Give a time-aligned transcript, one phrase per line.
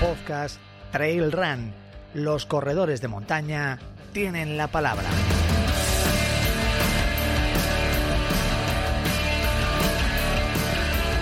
[0.00, 0.60] Podcast
[0.92, 1.72] Trail Run.
[2.12, 3.78] Los corredores de montaña
[4.12, 5.08] tienen la palabra.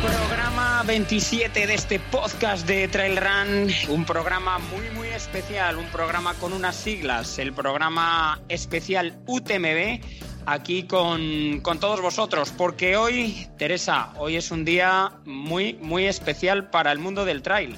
[0.03, 6.35] Programa 27 de este podcast de Trail Run, un programa muy muy especial, un programa
[6.35, 10.01] con unas siglas, el programa especial UTMB,
[10.47, 16.71] aquí con, con todos vosotros, porque hoy, Teresa, hoy es un día muy muy especial
[16.71, 17.77] para el mundo del trail.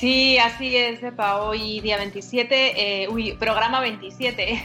[0.00, 1.42] Sí, así es, Epa.
[1.42, 4.64] Hoy día 27, eh, uy, programa 27.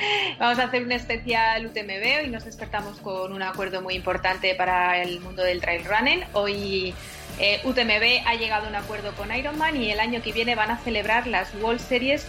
[0.40, 5.00] Vamos a hacer un especial UTMB y nos despertamos con un acuerdo muy importante para
[5.00, 6.24] el mundo del trail running.
[6.32, 6.92] Hoy
[7.38, 10.72] eh, UTMB ha llegado a un acuerdo con Ironman y el año que viene van
[10.72, 12.26] a celebrar las World Series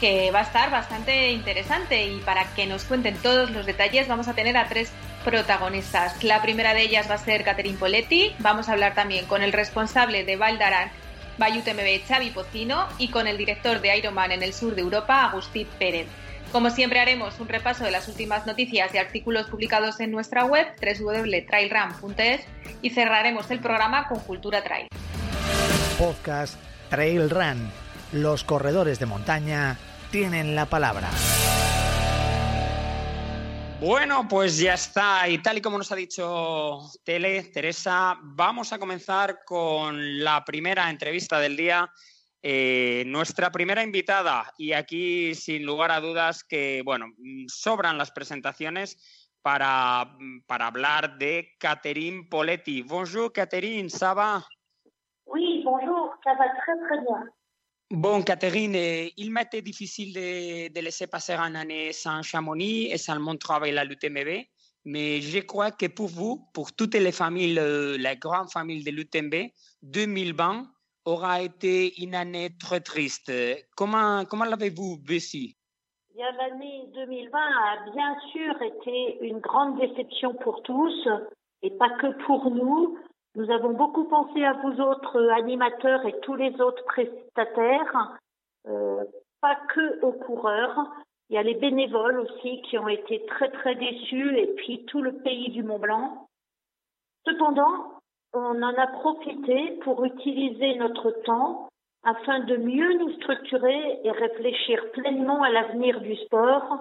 [0.00, 4.26] que va a estar bastante interesante y para que nos cuenten todos los detalles vamos
[4.28, 4.90] a tener a tres
[5.22, 6.24] protagonistas.
[6.24, 9.52] La primera de ellas va a ser Catherine Poletti, vamos a hablar también con el
[9.52, 10.90] responsable de Valdaran
[11.46, 15.68] UTMB Xavi Pocino y con el director de Ironman en el sur de Europa, Agustín
[15.78, 16.06] Pérez.
[16.52, 20.66] Como siempre haremos un repaso de las últimas noticias y artículos publicados en nuestra web
[20.80, 22.40] www.trailrun.es
[22.80, 24.88] y cerraremos el programa con Cultura Trail.
[25.98, 27.70] Podcast Trail Run.
[28.12, 29.76] Los corredores de montaña
[30.10, 31.08] tienen la palabra.
[33.80, 35.28] Bueno, pues ya está.
[35.28, 40.90] Y tal y como nos ha dicho Tele, Teresa, vamos a comenzar con la primera
[40.90, 41.88] entrevista del día.
[42.42, 47.06] Eh, nuestra primera invitada, y aquí sin lugar a dudas que, bueno,
[47.46, 48.96] sobran las presentaciones
[49.42, 50.16] para,
[50.46, 52.82] para hablar de Catherine Poletti.
[52.82, 54.44] Bonjour Catherine, ¿ça va?
[55.26, 57.37] Oui, bonjour, ça va très très bien.
[57.90, 62.98] Bon, Catherine, eh, il m'a été difficile de, laisser passer une année sans Chamonix et
[62.98, 64.44] sans mon travail à l'UTMB,
[64.84, 69.50] mais je crois que pour vous, pour toutes les familles, la grande famille de l'UTMB,
[69.82, 70.66] 2020
[71.06, 73.32] aura été une année très triste.
[73.74, 75.54] Comment l'avez-vous vécu?
[76.14, 81.08] L'année 2020 a bien sûr été une grande déception pour tous,
[81.62, 82.98] et pas que pour nous.
[83.38, 88.18] Nous avons beaucoup pensé à vous autres animateurs et tous les autres prestataires,
[88.66, 89.04] euh,
[89.40, 90.90] pas que aux coureurs.
[91.30, 95.02] Il y a les bénévoles aussi qui ont été très très déçus et puis tout
[95.02, 96.26] le pays du Mont Blanc.
[97.28, 98.00] Cependant,
[98.34, 101.68] on en a profité pour utiliser notre temps
[102.02, 106.80] afin de mieux nous structurer et réfléchir pleinement à l'avenir du sport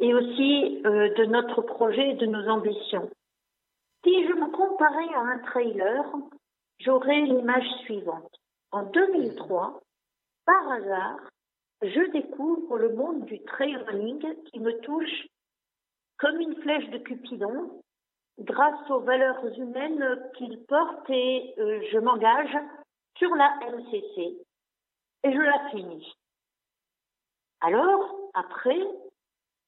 [0.00, 3.08] et aussi euh, de notre projet et de nos ambitions.
[4.04, 6.04] Si je me comparais à un trailer,
[6.80, 8.34] j'aurais l'image suivante.
[8.72, 9.80] En 2003,
[10.44, 11.20] par hasard,
[11.82, 15.26] je découvre le monde du trail running qui me touche
[16.18, 17.82] comme une flèche de Cupidon
[18.38, 22.56] grâce aux valeurs humaines qu'il porte et euh, je m'engage
[23.18, 24.38] sur la MCC
[25.24, 26.12] et je la finis.
[27.60, 28.80] Alors, après,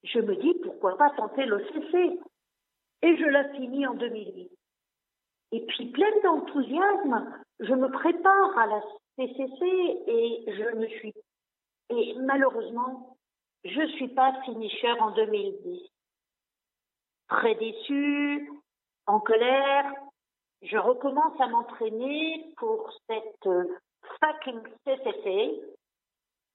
[0.02, 2.18] je me dis pourquoi pas tenter l'OCC
[3.04, 4.50] et je la finis en 2008.
[5.52, 8.80] Et puis, pleine d'enthousiasme, je me prépare à la
[9.16, 9.66] CCC
[10.06, 11.12] et je me suis.
[11.90, 13.16] Et malheureusement,
[13.64, 15.82] je ne suis pas finisher en 2010.
[17.28, 18.50] Très déçue,
[19.06, 19.92] en colère,
[20.62, 23.48] je recommence à m'entraîner pour cette
[24.20, 25.60] fucking CCC.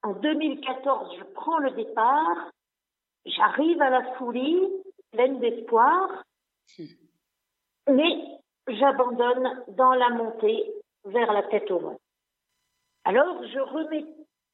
[0.01, 2.51] En 2014, je prends le départ,
[3.25, 4.67] j'arrive à la folie,
[5.11, 6.23] pleine d'espoir,
[7.87, 10.73] mais j'abandonne dans la montée
[11.05, 11.99] vers la tête au vent.
[13.05, 14.05] Alors, je remets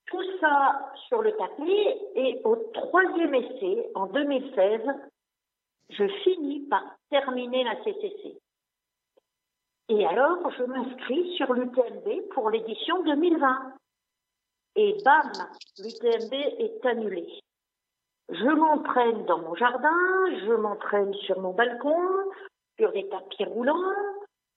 [0.05, 4.81] tout ça sur le tapis et au troisième essai, en 2016,
[5.89, 8.37] je finis par terminer la CCC.
[9.89, 13.73] Et alors, je m'inscris sur l'UTMB pour l'édition 2020.
[14.77, 15.31] Et bam,
[15.79, 17.27] l'UTMB est annulé.
[18.29, 19.95] Je m'entraîne dans mon jardin,
[20.45, 21.99] je m'entraîne sur mon balcon,
[22.79, 23.93] sur des tapis roulants,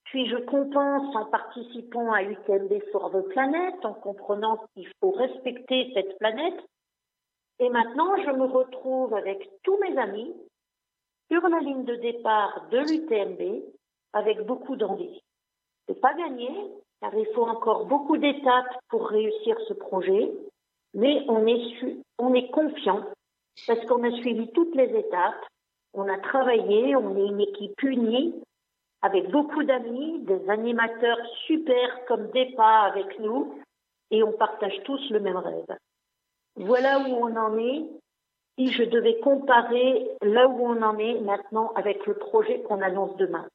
[0.05, 5.91] puis je compense en participant à UTMB for the Planet, en comprenant qu'il faut respecter
[5.93, 6.59] cette planète.
[7.59, 10.33] Et maintenant, je me retrouve avec tous mes amis
[11.31, 13.63] sur la ligne de départ de l'UTMB
[14.13, 15.21] avec beaucoup d'envie.
[15.87, 16.49] C'est pas gagné,
[17.01, 20.31] car il faut encore beaucoup d'étapes pour réussir ce projet,
[20.95, 21.61] mais on est,
[22.17, 23.05] on est confiant
[23.67, 25.45] parce qu'on a suivi toutes les étapes,
[25.93, 28.41] on a travaillé, on est une équipe unie
[29.01, 33.59] avec beaucoup d'amis, des animateurs super comme Depa avec nous,
[34.11, 35.77] et on partage tous le même rêve.
[36.55, 37.85] Voilà où on en est.
[38.57, 43.15] Si je devais comparer là où on en est maintenant avec le projet qu'on annonce
[43.15, 43.47] demain.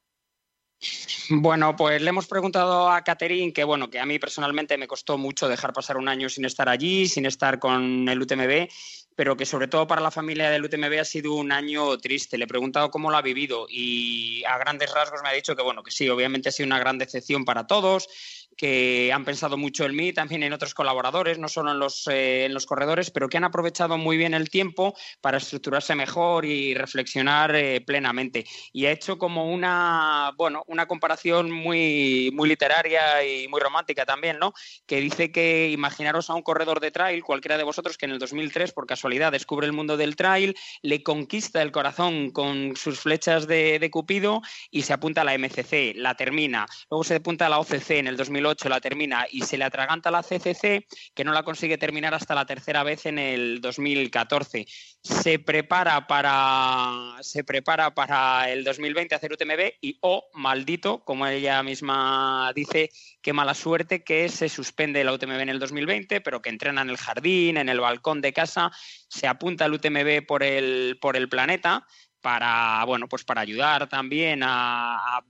[1.31, 5.17] Bueno, pues le hemos preguntado a Catherine que, bueno, que a mí personalmente me costó
[5.17, 8.69] mucho dejar pasar un año sin estar allí, sin estar con el UTMB,
[9.17, 12.37] pero que sobre todo para la familia del UTMB ha sido un año triste.
[12.37, 15.63] Le he preguntado cómo lo ha vivido y a grandes rasgos me ha dicho que,
[15.63, 18.09] bueno, que sí, obviamente ha sido una gran decepción para todos,
[18.57, 22.45] que han pensado mucho en mí, también en otros colaboradores, no solo en los, eh,
[22.45, 26.75] en los corredores, pero que han aprovechado muy bien el tiempo para estructurarse mejor y
[26.75, 28.45] reflexionar eh, plenamente.
[28.73, 34.39] Y ha hecho como una, bueno, una comparación muy, muy literaria y muy romántica también,
[34.39, 34.53] ¿no?
[34.87, 38.19] Que dice que imaginaros a un corredor de trail, cualquiera de vosotros, que en el
[38.19, 43.47] 2003, por casualidad, descubre el mundo del trail, le conquista el corazón con sus flechas
[43.47, 46.67] de, de Cupido y se apunta a la MCC, la termina.
[46.91, 50.11] Luego se apunta a la OCC en el 2000 la termina y se le atraganta
[50.11, 54.67] la CCC, que no la consigue terminar hasta la tercera vez en el 2014.
[55.03, 61.63] Se prepara para, se prepara para el 2020 hacer UTMB y, oh, maldito, como ella
[61.63, 62.91] misma dice,
[63.23, 66.91] qué mala suerte que se suspende la UTMB en el 2020, pero que entrena en
[66.91, 68.71] el jardín, en el balcón de casa,
[69.09, 71.87] se apunta al UTMB por el, por el planeta
[72.21, 75.23] para, bueno, pues para ayudar también a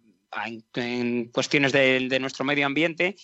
[0.74, 3.16] en, cuestiones de, nuestro medio ambiente,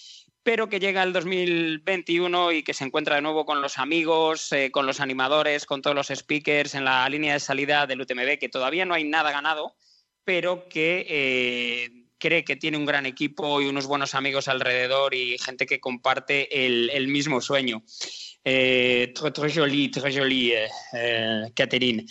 [0.42, 4.70] pero que llega el 2021 y que se encuentra de nuevo con los amigos, eh,
[4.70, 8.48] con los animadores, con todos los speakers en la línea de salida del UTMB, que
[8.48, 9.74] todavía no hay nada ganado,
[10.24, 15.38] pero que eh, cree que tiene un gran equipo y unos buenos amigos alrededor y
[15.38, 17.82] gente que comparte el, mismo sueño.
[18.44, 20.54] Eh, très, très jolie, très jolie,
[21.54, 22.06] Catherine.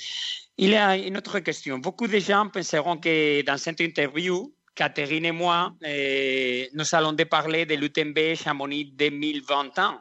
[0.61, 1.79] Il y a une autre question.
[1.79, 7.65] Beaucoup de gens penseront que dans cette interview, Catherine et moi, euh, nous allons parler
[7.65, 9.99] de l'UTMB Chamonix 2021.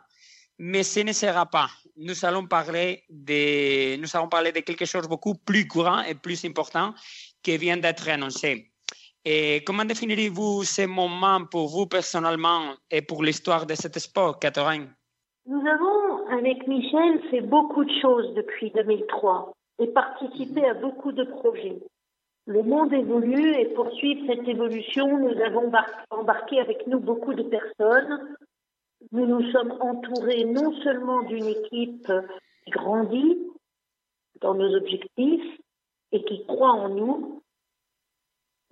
[0.60, 1.66] Mais ce ne sera pas.
[1.96, 6.14] Nous allons parler de, nous allons parler de quelque chose de beaucoup plus grand et
[6.14, 6.94] plus important
[7.42, 8.70] qui vient d'être annoncé.
[9.66, 14.94] Comment définirez-vous ce moment pour vous personnellement et pour l'histoire de cet sport, Catherine?
[15.46, 21.25] Nous avons, avec Michel, fait beaucoup de choses depuis 2003 et participé à beaucoup de
[21.25, 21.80] projets.
[22.49, 25.71] Le monde évolue et pour suivre cette évolution, nous avons
[26.09, 28.37] embarqué avec nous beaucoup de personnes.
[29.12, 32.11] Nous nous sommes entourés non seulement d'une équipe
[32.65, 33.37] qui grandit
[34.41, 35.61] dans nos objectifs
[36.12, 37.43] et qui croit en nous,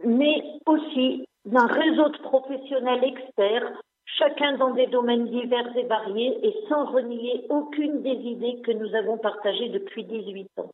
[0.03, 6.55] mais aussi d'un réseau de professionnels experts, chacun dans des domaines divers et variés et
[6.71, 10.71] sans renier aucune des idées que nous avons partagées depuis 18 ans.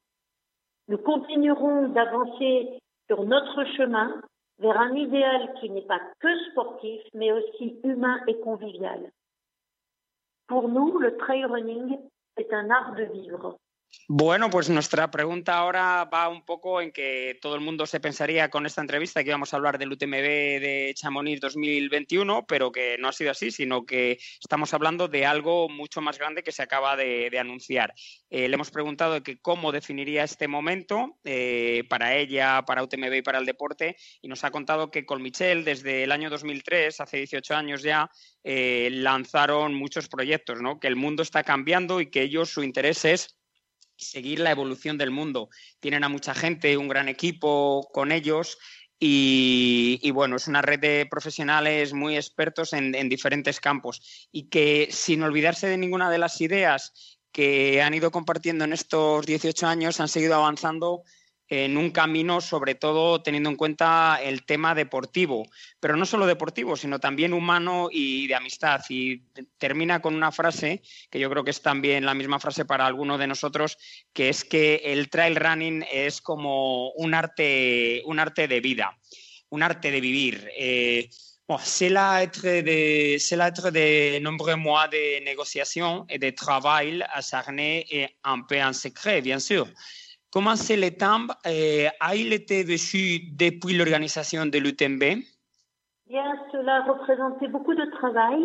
[0.87, 2.79] Nous continuerons d'avancer
[3.09, 4.23] sur notre chemin
[4.59, 9.11] vers un idéal qui n'est pas que sportif, mais aussi humain et convivial.
[10.47, 11.99] Pour nous, le trail running
[12.37, 13.59] est un art de vivre.
[14.15, 18.51] Bueno, pues nuestra pregunta ahora va un poco en que todo el mundo se pensaría
[18.51, 23.09] con esta entrevista que íbamos a hablar del UTMB de Chamonix 2021, pero que no
[23.09, 26.95] ha sido así, sino que estamos hablando de algo mucho más grande que se acaba
[26.95, 27.95] de, anunciar.
[28.29, 33.39] Eh, le hemos preguntado cómo definiría este momento eh, para ella, para UTMB y para
[33.39, 37.55] el deporte, y nos ha contado que con Michelle, desde el año 2003, hace 18
[37.55, 38.11] años ya,
[38.45, 40.81] eh, lanzaron muchos proyectos, ¿no?
[40.81, 43.39] que el mundo está cambiando y que ellos su interés es
[44.03, 45.49] seguir la evolución del mundo.
[45.81, 48.59] Tienen a mucha gente, un gran equipo con ellos
[49.05, 55.25] y, bueno, es una red de profesionales muy expertos en, diferentes campos y que sin
[55.25, 60.07] olvidarse de ninguna de las ideas que han ido compartiendo en estos 18 años han
[60.07, 61.03] seguido avanzando
[61.53, 65.47] en un camino, sobre todo teniendo en cuenta el tema deportivo,
[65.81, 68.81] pero no solo deportivo, sino también humano y de amistad.
[68.89, 69.19] Y
[69.59, 70.81] termina con una frase
[71.11, 73.77] que yo creo que es también la misma frase para alguno de nosotros,
[74.15, 78.99] que es que el trail running es como un arte, un arte de vida,
[79.51, 80.51] un arte de vivir.
[80.57, 81.11] Eh,
[81.63, 83.19] c'est l'être de,
[83.71, 89.39] de nombreux mois de négociations et de travail acharné et un peu en secret, bien
[89.39, 89.69] sûr.
[90.33, 95.23] Comment c'est temps euh, a-t-il été vécu depuis l'organisation de l'UTMB
[96.09, 98.43] Bien, cela a représenté beaucoup de travail,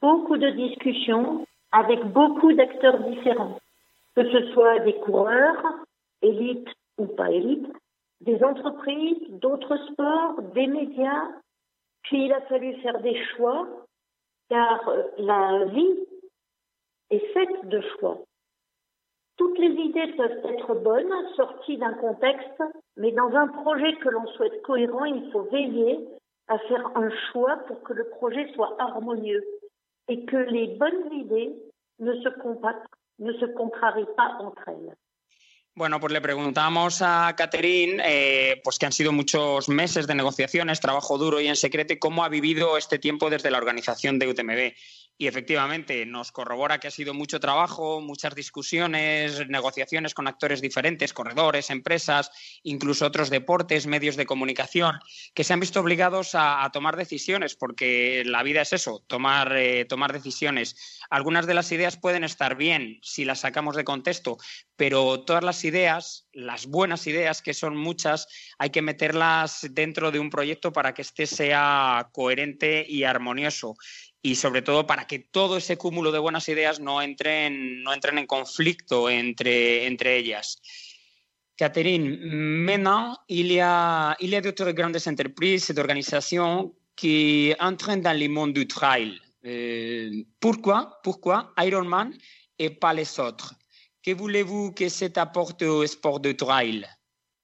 [0.00, 3.58] beaucoup de discussions avec beaucoup d'acteurs différents,
[4.16, 5.62] que ce soit des coureurs,
[6.22, 7.70] élites ou pas élites,
[8.22, 11.28] des entreprises, d'autres sports, des médias,
[12.04, 13.68] puis il a fallu faire des choix,
[14.48, 15.98] car euh, la vie
[17.10, 18.18] est faite de choix.
[19.36, 22.62] Toutes les idées peuvent être bonnes, sorties d'un contexte,
[22.96, 26.00] mais dans un projet que l'on souhaite cohérent, il faut veiller
[26.48, 29.44] à faire un choix pour que le projet soit harmonieux
[30.08, 31.54] et que les bonnes idées
[31.98, 32.28] ne se,
[33.18, 34.96] ne se contrarient pas entre elles.
[35.76, 40.80] Bueno, pues le preguntamos a Catherine, eh, pues que han sido muchos meses de negociaciones,
[40.80, 44.26] trabajo duro y en secreto, y cómo ha vivido este tiempo desde la organización de
[44.26, 44.72] UTMB.
[45.18, 51.14] Y efectivamente nos corrobora que ha sido mucho trabajo, muchas discusiones, negociaciones con actores diferentes,
[51.14, 52.30] corredores, empresas,
[52.62, 54.98] incluso otros deportes, medios de comunicación,
[55.34, 59.86] que se han visto obligados a, tomar decisiones, porque la vida es eso, tomar, eh,
[59.86, 61.00] tomar decisiones.
[61.08, 64.36] Algunas de las ideas pueden estar bien si las sacamos de contexto,
[64.76, 68.26] pero todas las ideas, las buenas ideas, que son muchas,
[68.58, 73.76] hay que meterlas dentro de un proyecto para que éste sea coherente y armonioso
[74.26, 79.86] y sobre todo que todo ese cúmulo de buenas ideas no entren, en conflicto entre,
[79.86, 80.24] entre.
[81.56, 82.18] Catherine,
[82.64, 88.18] maintenant, il y a, il y a d'autres grandes entreprises et d'organisations qui entrent dans
[88.18, 89.16] le monde du trail.
[89.44, 92.12] Euh, pourquoi, pourquoi Ironman
[92.58, 93.54] et pas les autres?
[94.04, 96.84] Que voulez-vous que cet apporte au sport de trail?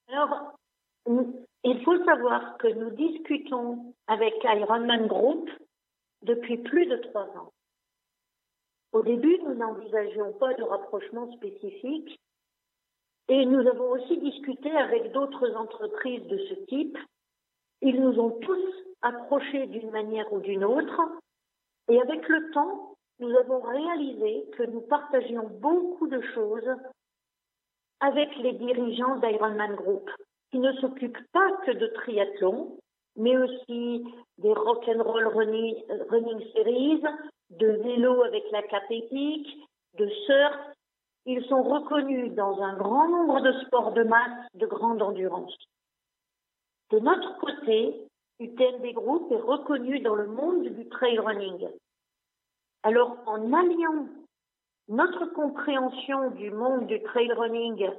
[0.09, 0.57] Alors,
[1.63, 5.49] il faut savoir que nous discutons avec Ironman Group
[6.23, 7.51] depuis plus de trois ans.
[8.91, 12.19] Au début, nous n'envisagions pas de rapprochement spécifique
[13.27, 16.97] et nous avons aussi discuté avec d'autres entreprises de ce type.
[17.81, 21.01] Ils nous ont tous approchés d'une manière ou d'une autre
[21.89, 26.69] et avec le temps, nous avons réalisé que nous partagions beaucoup de choses
[27.99, 30.09] avec les dirigeants d'Ironman Group,
[30.51, 32.77] qui ne s'occupent pas que de triathlon,
[33.15, 34.03] mais aussi
[34.37, 35.75] des rock'n'roll running,
[36.09, 37.03] running series,
[37.51, 39.47] de vélo avec la cape épique,
[39.97, 40.57] de surf.
[41.25, 45.55] Ils sont reconnus dans un grand nombre de sports de masse de grande endurance.
[46.91, 48.07] De notre côté,
[48.39, 51.69] UTMB Group est reconnu dans le monde du trail running.
[52.83, 54.07] Alors, en alliant
[54.89, 57.89] notre compréhension du monde du trail running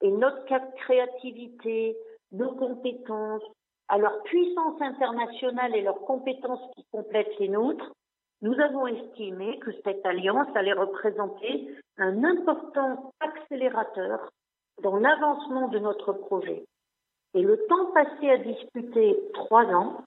[0.00, 0.44] et notre
[0.76, 1.96] créativité,
[2.32, 3.42] nos compétences,
[3.88, 7.92] à leur puissance internationale et leurs compétences qui complètent les nôtres,
[8.40, 14.30] nous avons estimé que cette alliance allait représenter un important accélérateur
[14.82, 16.64] dans l'avancement de notre projet.
[17.34, 20.02] Et le temps passé à discuter trois ans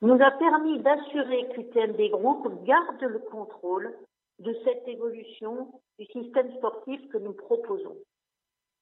[0.00, 3.92] nous a permis d'assurer qu'UTMB Group garde le contrôle
[4.38, 7.96] de cette évolution du système sportif que nous proposons.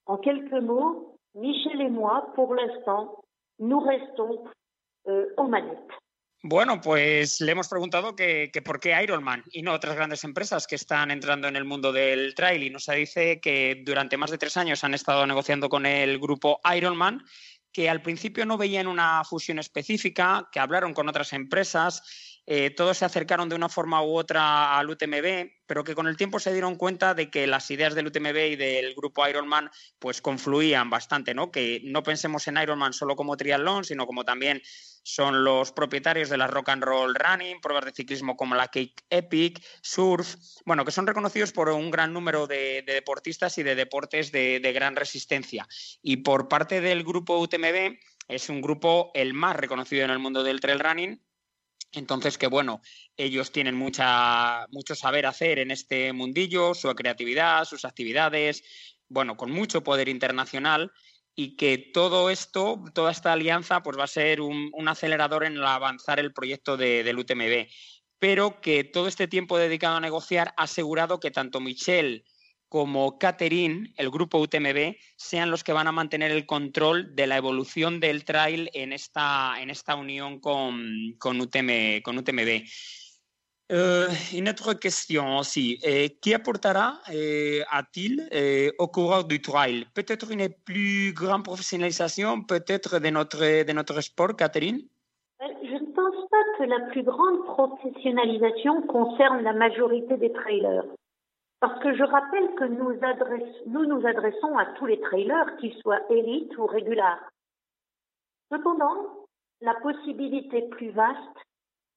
[0.05, 3.25] En quelques mots, Michel et moi, pour l'instant,
[3.59, 4.45] nous restons
[5.09, 5.27] euh.
[6.43, 10.67] Bueno, pues le hemos preguntado que, que, por qué Ironman y no otras grandes empresas
[10.67, 14.39] que están entrando en el mundo del trail y nos dice que durante más de
[14.39, 17.25] tres años han estado negociando con el grupo Ironman,
[17.73, 22.99] que al principio no veían una fusión específica, que hablaron con otras empresas eh, todos
[22.99, 26.53] se acercaron de una forma u otra al UTMB, pero que con el tiempo se
[26.53, 31.35] dieron cuenta de que las ideas del UTMB y del grupo Ironman pues confluían bastante,
[31.35, 31.51] ¿no?
[31.51, 34.63] Que no pensemos en Ironman solo como triatlón, sino como también
[35.03, 39.05] son los propietarios de la rock and roll running, pruebas de ciclismo como la Cake
[39.11, 44.31] Epic, surf, bueno, que son reconocidos por un gran número de, deportistas y de deportes
[44.31, 45.67] de, de gran resistencia.
[46.01, 47.99] Y por parte del grupo UTMB
[48.29, 51.26] es un grupo el más reconocido en el mundo del trail running
[51.97, 52.81] entonces, que bueno,
[53.17, 58.63] ellos tienen mucha, mucho saber hacer en este mundillo, su creatividad, sus actividades,
[59.09, 60.93] bueno, con mucho poder internacional
[61.35, 66.19] y que todo esto, toda esta alianza, pues va a ser un, acelerador en avanzar
[66.19, 67.69] el proyecto de, del UTMB.
[68.19, 72.25] Pero que todo este tiempo dedicado a negociar ha asegurado que tanto Michel
[72.77, 77.39] como Catherine, el grupo UTMB, sean los que van a mantener el control de la
[77.39, 82.51] evolución del trail en esta, en esta unión con, con, UTM, con UTMB.
[83.73, 85.79] Euh, une autre question aussi.
[85.87, 89.87] Euh, qui apportera euh, a-t-il euh, au coureur du trail?
[89.95, 94.83] Peut-être une plus grande professionnalisation, peut-être de notre, de notre sport, Catherine?
[95.41, 100.85] Euh, Je ne pense pas que la plus grande professionnalisation concerne la majorité des trailers.
[101.67, 102.93] Parce que je rappelle que nous,
[103.87, 107.29] nous adressons à tous les trailers, qu'ils soient élites ou régulars.
[108.53, 109.27] Cependant,
[109.61, 111.39] la possibilité plus vaste,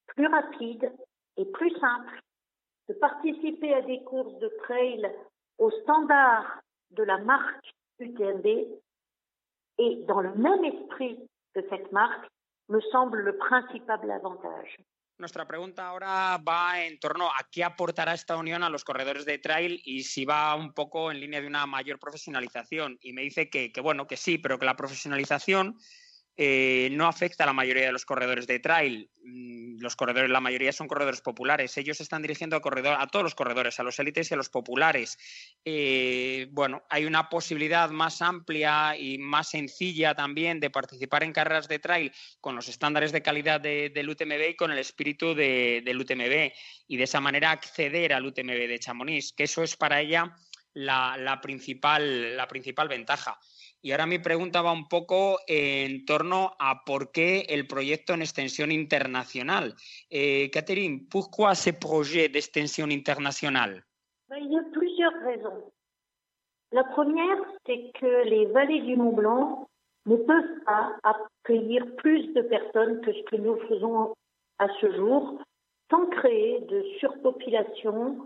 [0.08, 0.92] plus rapide
[1.38, 2.20] et plus simple
[2.88, 5.08] de participer à des courses de trail
[5.60, 8.48] au standard de la marque UTMB
[9.78, 11.20] et dans le même esprit
[11.54, 12.28] que cette marque
[12.70, 14.80] me semble le principal avantage.
[15.20, 19.38] Nuestra pregunta ahora va en torno a qué aportará esta unión a los corredores de
[19.38, 22.98] trail y si va un poco en línea de una mayor profesionalización.
[23.02, 25.78] Y me dice que, que bueno, que sí, pero que la profesionalización
[26.42, 29.12] eh, no afecta a la mayoría de los corredores de trail.
[29.26, 31.78] Mm, Los corredores, la mayoría son corredores populares.
[31.78, 35.18] Ellos están dirigiendo a, todos los corredores, a los élites y a los populares.
[35.66, 41.68] Eh, bueno, hay una posibilidad más amplia y más sencilla también de participar en carreras
[41.68, 45.82] de trail con los estándares de calidad de- del UTMB y con el espíritu de-
[45.84, 46.54] del UTMB
[46.88, 50.34] y de esa manera acceder al UTMB de Chamonix, que eso es para ella
[50.74, 53.38] la, la principal, la principal ventaja.
[53.82, 58.22] Y ahora mi pregunta va un poco en torno a por qué el proyecto en
[58.22, 59.76] extensión internacional.
[60.10, 63.86] Eh, Catherine, pourquoi ce projet d'extension internationale?
[64.28, 65.72] Ben, Il y a plusieurs raisons.
[66.72, 69.68] La première, c'est que les vallées du Mont Blanc
[70.06, 74.14] ne peuvent pas accueillir plus de personnes que ce que nous faisons
[74.60, 75.42] à ce jour,
[75.90, 78.18] sans créer de surpopulation,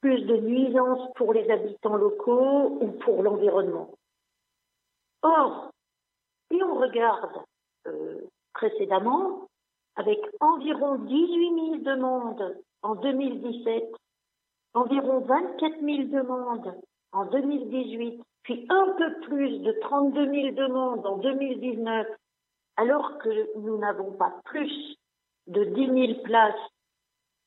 [0.00, 3.90] plus de nuisances pour les habitants locaux ou pour l'environnement.
[5.24, 5.70] Or,
[6.50, 7.42] si on regarde
[7.86, 8.20] euh,
[8.52, 9.48] précédemment,
[9.96, 13.84] avec environ 18 000 demandes en 2017,
[14.74, 16.78] environ 24 000 demandes
[17.12, 22.06] en 2018, puis un peu plus de 32 000 demandes en 2019,
[22.76, 24.94] alors que nous n'avons pas plus
[25.46, 26.54] de 10 000 places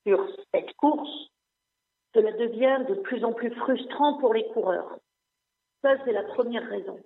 [0.04, 1.30] sur cette course,
[2.16, 4.98] cela devient de plus en plus frustrant pour les coureurs.
[5.84, 7.00] Ça, c'est la première raison.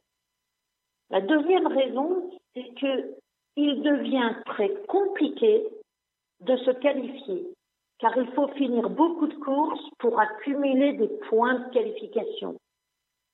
[1.11, 3.15] La deuxième raison, c'est que
[3.57, 5.67] il devient très compliqué
[6.39, 7.51] de se qualifier,
[7.99, 12.55] car il faut finir beaucoup de courses pour accumuler des points de qualification.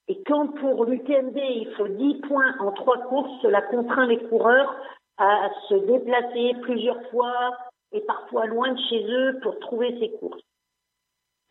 [0.08, 4.76] Et quand pour l'UTMB, il faut 10 points en trois courses, cela contraint les coureurs
[5.18, 7.56] à se déplacer plusieurs fois
[7.92, 10.42] et parfois loin de chez eux pour trouver ces courses.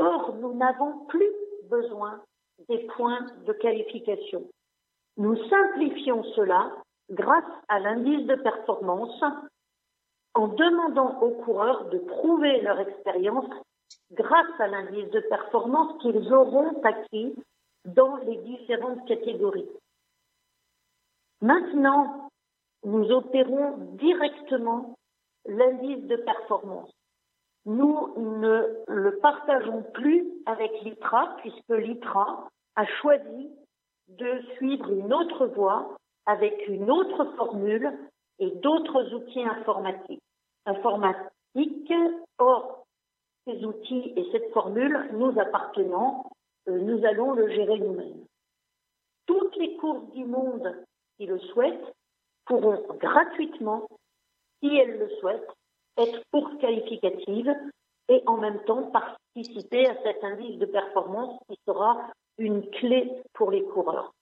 [0.00, 1.30] Or, nous n'avons plus
[1.70, 2.20] besoin
[2.68, 4.44] des points de qualification.
[5.16, 6.72] Nous simplifions cela
[7.10, 9.22] grâce à l'indice de performance
[10.34, 13.48] en demandant aux coureurs de prouver leur expérience
[14.12, 17.34] grâce à l'indice de performance qu'ils auront acquis
[17.86, 19.68] dans les différentes catégories.
[21.40, 22.28] Maintenant,
[22.84, 24.94] nous opérons directement
[25.46, 26.90] l'indice de performance.
[27.64, 33.50] Nous ne le partageons plus avec l'ITRA puisque l'ITRA a choisi
[34.08, 37.92] de suivre une autre voie avec une autre formule
[38.38, 40.22] et d'autres outils informatiques.
[42.38, 42.84] Or,
[43.46, 46.30] ces outils et cette formule nous appartenant,
[46.68, 48.24] euh, nous allons le gérer nous-mêmes.
[49.26, 50.84] Toutes les courses du monde
[51.16, 51.94] qui le souhaitent
[52.44, 53.86] pourront gratuitement,
[54.60, 55.56] si elles le souhaitent,
[55.96, 57.54] être courses qualificatives
[58.08, 63.50] et en même temps participer à cet indice de performance qui sera une clé pour
[63.50, 64.12] les coureurs.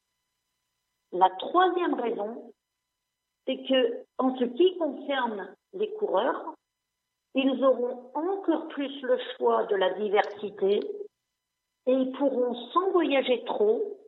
[1.13, 2.53] La troisième raison,
[3.47, 6.55] c'est que en ce qui concerne les coureurs,
[7.35, 10.81] ils auront encore plus le choix de la diversité
[11.87, 13.99] et ils pourront, sans voyager trop,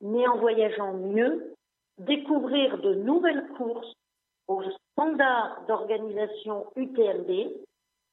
[0.00, 1.54] mais en voyageant mieux,
[1.98, 3.92] découvrir de nouvelles courses
[4.48, 7.30] aux standards d'organisation UTMB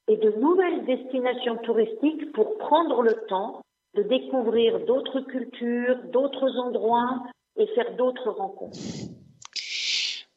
[0.07, 3.61] et de nouvelles destinations touristiques pour prendre le temps
[3.95, 7.23] de découvrir d'autres cultures, d'autres endroits
[7.57, 8.79] et faire d'autres rencontres.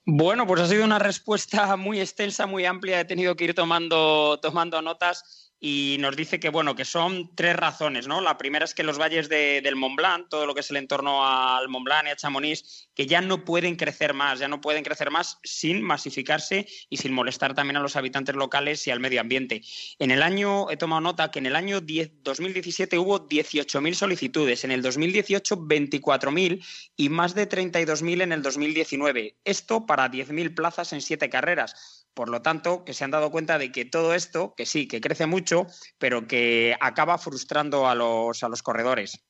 [0.05, 3.01] Bueno, pues ha sido una respuesta muy extensa, muy amplia.
[3.01, 5.41] He tenido que ir tomando, tomando notas.
[5.64, 8.20] Y nos dice que, bueno, que son tres razones, ¿no?
[8.20, 11.25] La primera es que los valles del Mont Blanc, todo lo que es el entorno
[11.25, 14.83] al Mont Blanc y a Chamonix, que ya no pueden crecer más, ya no pueden
[14.83, 19.20] crecer más sin masificarse y sin molestar también a los habitantes locales y al medio
[19.20, 19.62] ambiente.
[20.01, 24.72] En el año, he tomado nota que en el año 2017 hubo 18.000 solicitudes, en
[24.72, 29.37] el 2018 24.000 y más de 32.000 en el 2019.
[29.44, 33.59] Esto para 10.000 plazas en siete carreras por lo tanto, que se han dado cuenta
[33.59, 35.66] de que todo esto, que sí, que crece mucho,
[35.98, 39.25] pero que acaba frustrando a los, a los corredores.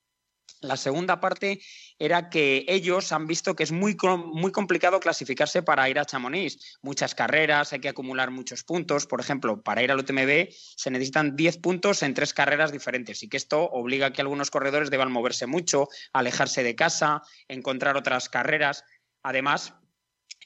[0.63, 1.61] La segunda parte
[1.99, 3.97] era que ellos han visto que es muy,
[4.33, 6.79] muy complicado clasificarse para ir a Chamonix.
[6.83, 9.07] Muchas carreras, hay que acumular muchos puntos.
[9.07, 13.29] Por ejemplo, para ir al UTMB se necesitan 10 puntos en tres carreras diferentes y
[13.29, 18.29] que esto obliga a que algunos corredores deban moverse mucho, alejarse de casa, encontrar otras
[18.29, 18.85] carreras.
[19.25, 19.75] Además,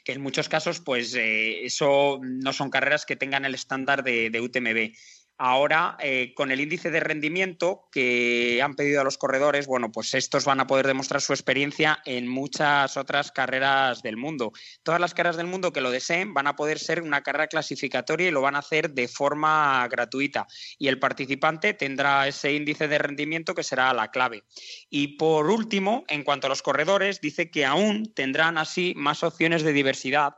[0.07, 4.40] que en muchos casos, pues eh, eso no son carreras que tengan el estándar de,
[4.40, 4.97] UTMB.
[5.38, 10.14] Ahora, eh, con el índice de rendimiento que han pedido a los corredores, bueno, pues
[10.14, 14.53] estos van a poder demostrar su experiencia en muchas otras carreras del mundo.
[14.83, 18.29] Todas las carreras del mundo que lo deseen van a poder ser una carrera clasificatoria
[18.29, 20.46] y lo van a hacer de forma gratuita.
[20.79, 24.44] Y el participante tendrá ese índice de rendimiento que será la clave.
[24.88, 29.62] Y por último, en cuanto a los corredores, dice que aún tendrán así más opciones
[29.62, 30.37] de diversidad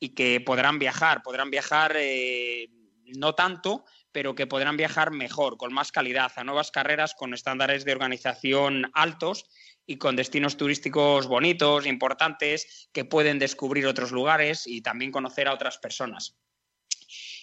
[0.00, 2.70] y que podrán viajar, podrán viajar eh,
[3.16, 3.84] no tanto,
[4.18, 8.90] pero que podrán viajar mejor, con más calidad, a nuevas carreras con estándares de organización
[8.92, 9.46] altos
[9.86, 15.54] y con destinos turísticos bonitos, importantes, que pueden descubrir otros lugares y también conocer a
[15.54, 16.36] otras personas.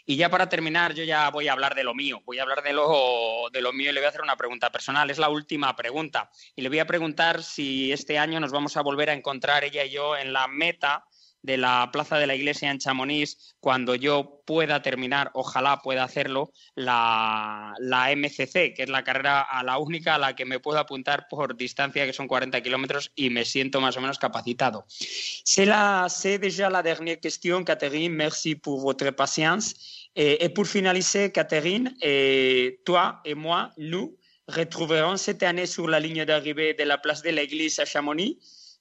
[0.05, 2.61] Y ya para terminar, yo ya voy a hablar de lo mío, voy a hablar
[2.61, 5.09] de lo, de lo mío y le voy a hacer una pregunta personal.
[5.09, 6.29] Es la última pregunta.
[6.57, 9.85] Y le voy a preguntar si este año nos vamos a volver a encontrar ella
[9.85, 11.05] y yo en la meta
[11.45, 16.51] de la Plaza de la Iglesia en Chamonix cuando yo pueda terminar, ojalá pueda hacerlo,
[16.75, 17.73] la,
[18.15, 21.55] MCC, que es la carrera a la única a la que me puedo apuntar por
[21.55, 24.85] distancia, que son 40 kilómetros, y me siento más o menos capacitado.
[24.87, 28.11] C'est, la, c'est déjà la dernière question, Catherine.
[28.11, 29.75] Merci pour votre patience.
[30.15, 35.99] Et, et pour finaliser, Catherine, et toi et moi, nous retrouverons cette année sur la
[35.99, 38.37] ligne d'arrivée de la place de l'Église à Chamonix.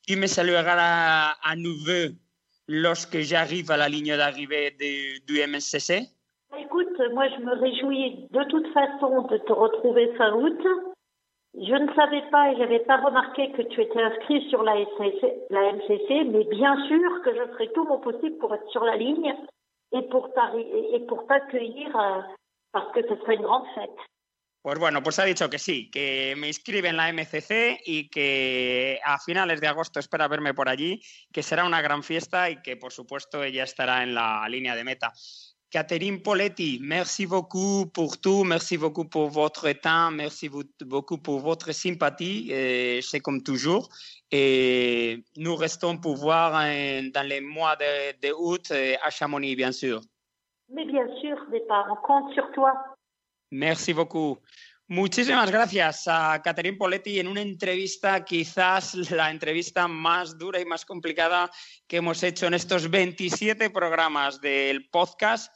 [0.07, 2.15] Tu me salueras à nouveau
[2.69, 4.77] lorsque j'arrive à la ligne d'arrivée
[5.27, 6.09] du MSCC
[6.59, 10.61] Écoute, moi je me réjouis de toute façon de te retrouver fin août.
[11.57, 14.75] Je ne savais pas et je n'avais pas remarqué que tu étais inscrit sur la,
[14.75, 18.97] la MCC, mais bien sûr que je ferai tout mon possible pour être sur la
[18.97, 19.35] ligne
[19.93, 22.21] et pour t'accueillir euh,
[22.73, 23.91] parce que ce serait une grande fête.
[24.65, 28.99] Pues bueno, pues ha dicho que sí, que me inscribe en la MCC y que
[29.05, 32.79] a finales de agosto espera verme por allí, que será una gran fiesta y que
[32.79, 35.13] por supuesto ella estará en la línea de meta.
[35.71, 41.73] Catherine Poletti, merci beaucoup pour tout, merci beaucoup pour votre temps, merci beaucoup pour votre
[41.73, 42.49] sympathie,
[43.03, 43.91] c'est comme toujours.
[44.31, 48.73] Et nous restons pour voir dans les mois de, de août
[49.03, 50.01] à Chamonix, bien sûr.
[50.71, 52.94] Mais bien sûr, départ, on compte sur toi.
[53.55, 53.95] Merci.
[54.89, 60.85] Muchísimas gracias a Catherine Poletti en una entrevista, quizás la entrevista más dura y más
[60.85, 61.49] complicada
[61.87, 65.55] que hemos hecho en estos 27 programas del podcast.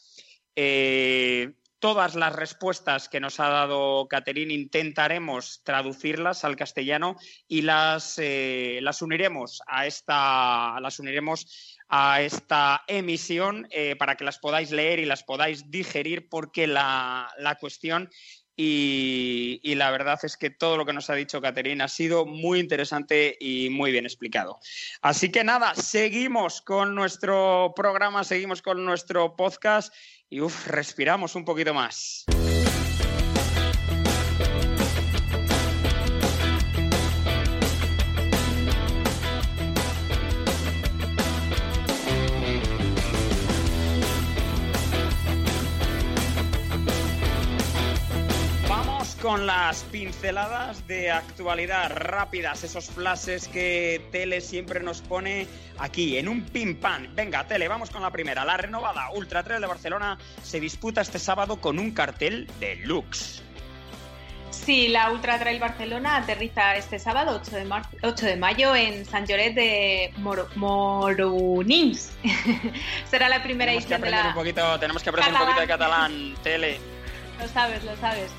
[0.54, 7.16] Eh, todas las respuestas que nos ha dado Catherine intentaremos traducirlas al castellano
[7.48, 14.24] y las, eh, las uniremos a esta, las uniremos a esta emisión eh, para que
[14.24, 18.11] las podáis leer y las podáis digerir porque la, cuestión
[18.57, 22.27] y, y, la verdad es que todo lo que nos ha dicho Caterina ha sido
[22.27, 24.59] muy interesante y muy bien explicado.
[25.01, 29.94] Así que nada, seguimos con nuestro programa, seguimos con nuestro podcast
[30.29, 32.27] y uf, respiramos un poquito más.
[49.22, 55.46] Con las pinceladas de actualidad rápidas, esos flashes que Tele siempre nos pone
[55.78, 57.14] aquí en un pim pam.
[57.14, 58.44] Venga, Tele, vamos con la primera.
[58.44, 63.42] La renovada Ultra Trail de Barcelona se disputa este sábado con un cartel de Lux.
[64.50, 69.26] Sí, la Ultra Trail Barcelona aterriza este sábado 8 de, 8 de mayo en San
[69.26, 72.12] Lloret de Mor Morunins.
[73.11, 74.28] Será la primera edición de la...
[74.28, 76.81] Un poquito, tenemos que aprender un poquito de catalán, Tele.
[77.38, 78.33] Lo sabes, lo sabes.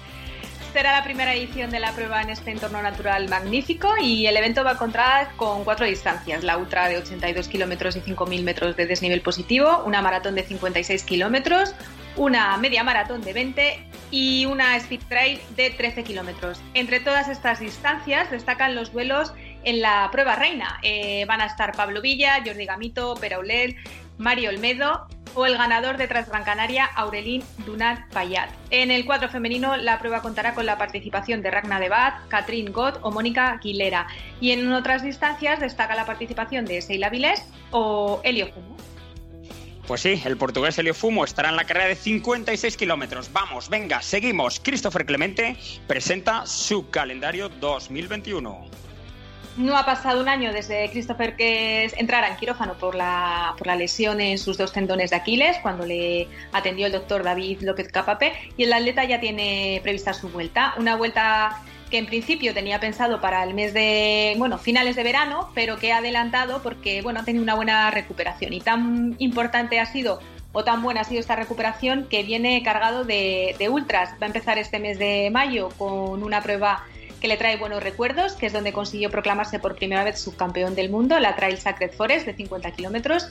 [0.74, 4.64] Será la primera edición de la prueba en este entorno natural magnífico y el evento
[4.64, 8.86] va a contar con cuatro distancias, la ultra de 82 kilómetros y 5.000 metros de
[8.86, 11.74] desnivel positivo, una maratón de 56 kilómetros,
[12.18, 13.80] una media maratón de 20
[14.12, 16.62] y una speed trail de 13 kilómetros.
[16.76, 20.80] Entre todas estas distancias destacan los vuelos en la prueba reina.
[20.84, 23.76] Eh, van a estar Pablo Villa, Jordi Gamito, Peraulel,
[24.20, 28.52] Mario Olmedo o el ganador de Transgran Canaria, Aurelín Dunat Payat.
[28.70, 33.00] En el cuadro femenino, la prueba contará con la participación de Ragna Debat, Catherine Gott
[33.02, 34.08] o Mónica Aguilera.
[34.42, 38.76] Y en otras distancias destaca la participación de Seila Vilés o Elio Fumo.
[39.88, 43.32] Pues sí, el portugués Elio Fumo estará en la carrera de 56 kilómetros.
[43.34, 44.60] Vamos, venga, seguimos.
[44.60, 48.89] Christopher Clemente presenta su calendario 2021.
[49.60, 53.76] No ha pasado un año desde Christopher que entrara en quirófano por la, por la
[53.76, 58.32] lesión en sus dos tendones de Aquiles, cuando le atendió el doctor David López Capape,
[58.56, 60.76] y el atleta ya tiene prevista su vuelta.
[60.78, 65.52] Una vuelta que en principio tenía pensado para el mes de, bueno, finales de verano,
[65.54, 68.54] pero que ha adelantado porque, bueno, ha tenido una buena recuperación.
[68.54, 70.22] Y tan importante ha sido
[70.54, 74.12] o tan buena ha sido esta recuperación que viene cargado de, de ultras.
[74.22, 76.86] Va a empezar este mes de mayo con una prueba
[77.20, 80.90] que le trae buenos recuerdos, que es donde consiguió proclamarse por primera vez subcampeón del
[80.90, 83.28] mundo, la Trail Sacred Forest de 50 kilómetros.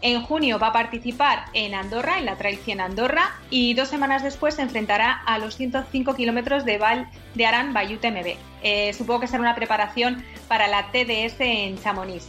[0.00, 4.22] En junio va a participar en Andorra, en la Trail 100 Andorra, y dos semanas
[4.22, 8.36] después se enfrentará a los 105 kilómetros de Val de Arán Bayut MB.
[8.62, 12.28] Eh, supongo que será una preparación para la TDS en Chamonix.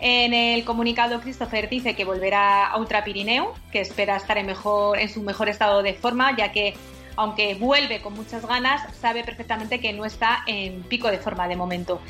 [0.00, 4.98] En el comunicado, Christopher dice que volverá a Ultra Pirineo, que espera estar en, mejor,
[4.98, 6.74] en su mejor estado de forma, ya que
[7.16, 11.56] aunque vuelve con muchas ganas, sabe perfectamente que no está en pico de forma de
[11.56, 12.00] momento.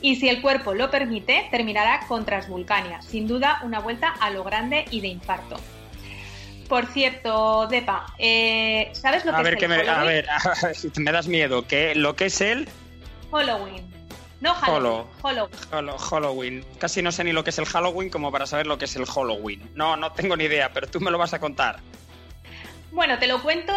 [0.00, 4.44] Y si el cuerpo lo permite, terminará con Transvulcania, sin duda una vuelta a lo
[4.44, 5.56] grande y de infarto.
[6.68, 10.00] Por cierto, Depa, eh, ¿sabes lo que ver, es el me, Halloween?
[10.00, 11.66] A ver, a ver, me das miedo.
[11.66, 12.68] ¿qué, ¿Lo que es el
[13.30, 13.92] Halloween.
[14.40, 15.98] No Halloween, Holo.
[15.98, 16.64] Halloween?
[16.78, 18.96] Casi no sé ni lo que es el Halloween como para saber lo que es
[18.96, 19.70] el Halloween.
[19.76, 21.78] No, no tengo ni idea, pero tú me lo vas a contar.
[22.92, 23.72] Bueno, te lo cuento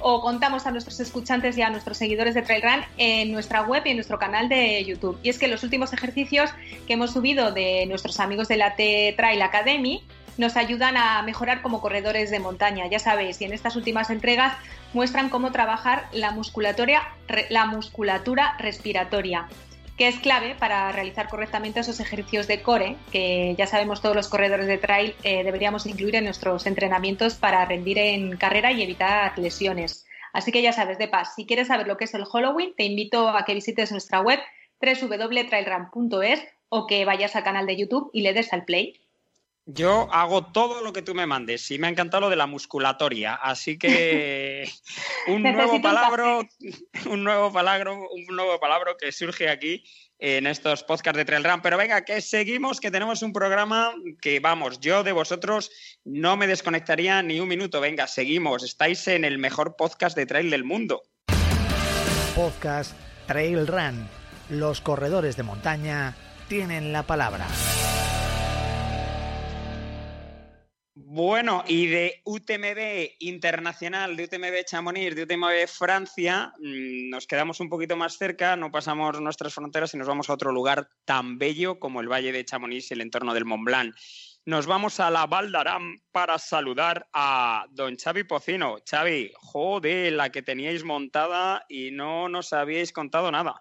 [0.00, 3.82] o, contamos a nuestros escuchantes y a nuestros seguidores de Trail Run en nuestra web
[3.84, 5.18] y en nuestro canal de YouTube.
[5.22, 6.50] Y es que los últimos ejercicios
[6.86, 10.02] que hemos subido de nuestros amigos de la T Trail Academy
[10.38, 14.56] nos ayudan a mejorar como corredores de montaña, ya sabéis, y en estas últimas entregas
[14.94, 17.02] muestran cómo trabajar la musculatura
[18.58, 19.46] respiratoria,
[19.98, 24.28] que es clave para realizar correctamente esos ejercicios de core, que ya sabemos todos los
[24.28, 29.36] corredores de trail eh, deberíamos incluir en nuestros entrenamientos para rendir en carrera y evitar
[29.36, 30.06] lesiones.
[30.32, 32.84] Así que ya sabes, de paz, si quieres saber lo que es el Halloween, te
[32.84, 34.38] invito a que visites nuestra web
[34.80, 39.00] www.trailrun.es o que vayas al canal de YouTube y le des al play.
[39.70, 42.46] Yo hago todo lo que tú me mandes y me ha encantado lo de la
[42.46, 44.66] musculatoria, así que
[45.28, 46.38] un nuevo palabra,
[47.04, 49.84] un nuevo palabra, un nuevo palabra que surge aquí
[50.18, 51.60] en estos podcasts de Trail Run.
[51.60, 55.70] Pero venga, que seguimos, que tenemos un programa que vamos, yo de vosotros
[56.02, 57.82] no me desconectaría ni un minuto.
[57.82, 61.02] Venga, seguimos, estáis en el mejor podcast de trail del mundo.
[62.34, 64.08] Podcast Trail Run.
[64.48, 66.16] Los corredores de montaña
[66.48, 67.46] tienen la palabra.
[71.18, 77.68] Bueno, y de UTMB Internacional, de UTMB Chamonix, de UTMB Francia, mm, nos quedamos un
[77.68, 81.80] poquito más cerca, no pasamos nuestras fronteras y nos vamos a otro lugar tan bello
[81.80, 83.96] como el Valle de Chamonix y el entorno del Mont Blanc.
[84.46, 88.76] Nos vamos a la Val d'Aran para saludar a don Xavi Pocino.
[88.88, 93.60] Xavi, joder, la que teníais montada y no nos habíais contado nada.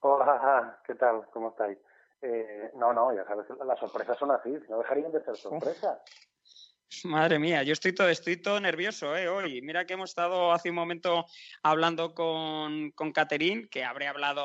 [0.00, 1.20] Hola, ¿qué tal?
[1.34, 1.76] ¿Cómo estáis?
[2.22, 6.00] Eh, no, no, ya sabes, las sorpresas son así, no dejarían de ser sorpresas.
[7.04, 9.28] Madre mía, yo estoy todo, estoy todo nervioso ¿eh?
[9.28, 9.62] hoy.
[9.62, 11.24] Mira que hemos estado hace un momento
[11.62, 14.44] hablando con, con que habré hablado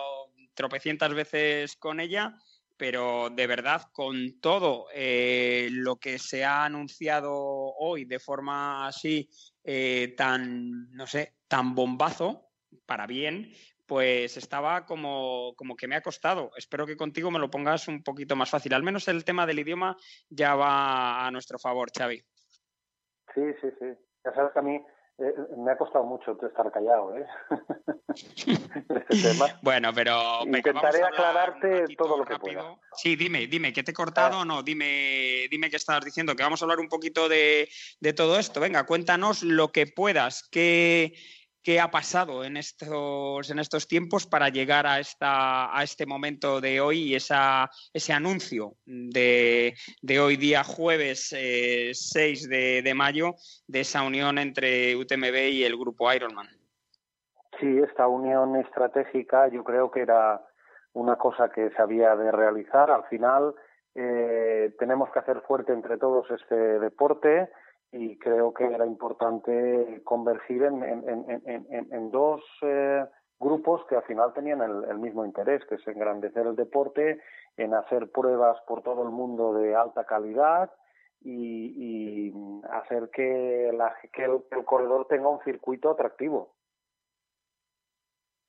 [0.53, 2.35] tropecientas veces con ella,
[2.77, 9.27] pero de verdad, con todo eh, lo que se ha anunciado hoy de forma así
[9.63, 12.51] eh, tan, no sé, tan bombazo,
[12.85, 13.53] para bien,
[13.85, 16.51] pues estaba como, como que me ha costado.
[16.57, 18.73] Espero que contigo me lo pongas un poquito más fácil.
[18.73, 19.95] Al menos el tema del idioma
[20.29, 22.17] ya va a nuestro favor, Xavi.
[23.33, 23.85] Sí, sí, sí.
[24.23, 24.75] Ya sabes que a mí
[25.17, 27.25] eh, me ha costado mucho estar callado, ¿eh?
[28.15, 29.45] este tema.
[29.61, 32.61] Bueno, pero Intentaré aclararte todo lo que rápido.
[32.61, 32.79] pueda.
[32.95, 34.41] Sí, dime, dime, ¿que te he cortado Ah.
[34.41, 34.63] o no?
[34.63, 37.69] Dime, dime qué estabas diciendo, que vamos a hablar un poquito de,
[37.99, 38.59] de todo esto.
[38.59, 40.47] Venga, cuéntanos lo que puedas.
[40.49, 41.13] ¿Qué,
[41.65, 46.61] qué ha pasado en estos, en estos tiempos para llegar a, esta, a este momento
[46.61, 49.73] de hoy y esa, ese anuncio de,
[50.23, 53.33] hoy día jueves eh, 6 de, de mayo
[53.67, 56.47] de esa unión entre UTMB y el grupo Ironman?
[57.59, 60.41] Sí, esta unión estratégica yo creo que era
[60.93, 62.91] una cosa que se había de realizar.
[62.91, 63.55] Al final
[63.95, 67.49] eh, tenemos que hacer fuerte entre todos este deporte
[67.91, 73.05] y creo que era importante convergir en, en, dos eh,
[73.39, 77.21] grupos que al final tenían el, mismo interés, que es engrandecer el deporte,
[77.57, 80.71] en hacer pruebas por todo el mundo de alta calidad
[81.21, 82.33] y,
[82.69, 83.71] hacer que,
[84.13, 86.54] que el corredor tenga un circuito atractivo.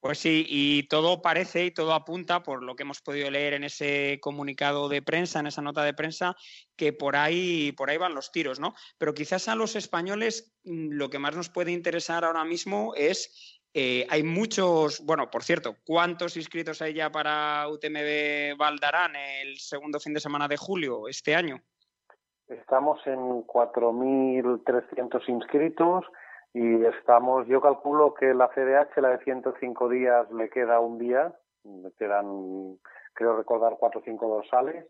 [0.07, 3.65] Pues sí, y todo parece y todo apunta, por lo que hemos podido leer en
[3.65, 6.37] ese comunicado de prensa, en esa nota de prensa,
[6.77, 8.73] que por ahí, por ahí van los tiros, ¿no?
[8.99, 13.61] Pero quizás a los españoles mm, lo que más nos puede interesar ahora mismo es,
[13.75, 19.99] eh, hay muchos, bueno, por cierto, ¿cuántos inscritos hay ya para UTMB Valdarán el segundo
[19.99, 21.61] fin de semana de julio este año?
[22.47, 26.05] Estamos en 4.300 inscritos
[26.53, 31.35] y estamos, yo calculo que la CDH, la de 105 días, le queda un día,
[31.65, 32.79] le quedan,
[33.15, 34.87] creo recordar, cuatro o cinco dorsales,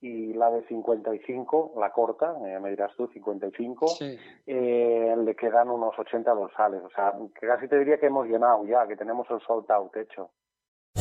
[0.00, 3.98] y la de 55, la corta, eh, me dirás tú, 55,
[4.46, 6.82] eh, le quedan unos 80 dorsales.
[6.82, 9.94] O sea, que casi te diría que hemos llenado ya, que tenemos el sold out
[9.96, 10.30] hecho.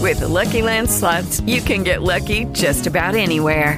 [0.01, 3.77] With Lucky Land slots, you can get lucky just about anywhere.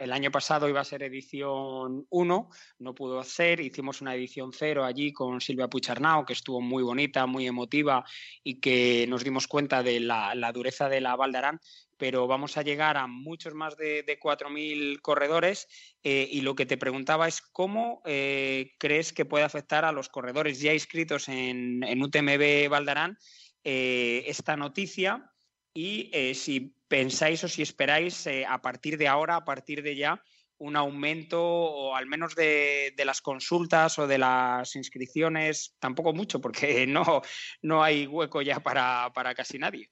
[0.00, 4.84] el año pasado iba a ser edición 1, no pudo hacer, hicimos una edición 0
[4.84, 8.02] allí con Silvia Pucharnao, que estuvo muy bonita, muy emotiva
[8.42, 11.60] y que nos dimos cuenta de la, dureza de la Valdarán,
[11.98, 15.68] pero vamos a llegar a muchos más de, 4.000 corredores
[16.02, 20.08] eh, y lo que te preguntaba es cómo eh, crees que puede afectar a los
[20.08, 23.18] corredores ya inscritos en, UTMB Valdarán
[23.64, 25.29] eh, esta noticia
[25.74, 30.20] y si pensáis o si esperáis eh, a partir de ahora, a partir de ya,
[30.58, 36.86] un aumento o al menos de, las consultas o de las inscripciones, tampoco mucho, porque
[36.88, 37.22] no,
[37.62, 39.88] no hay hueco ya para, para casi nadie.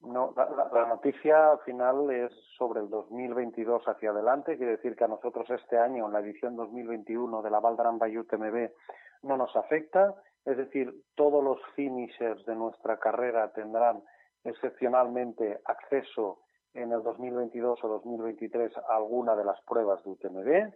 [0.00, 5.08] No, la, noticia al final es sobre el 2022 hacia adelante, quiere decir que a
[5.08, 8.70] nosotros este año, en la edición 2021 de la Valdarán Bayou TMB,
[9.22, 14.00] no nos afecta, es decir, todos los finishers de nuestra carrera tendrán
[14.46, 16.40] excepcionalmente acceso
[16.74, 20.72] en el 2022 o 2023 a alguna de las pruebas de UTMB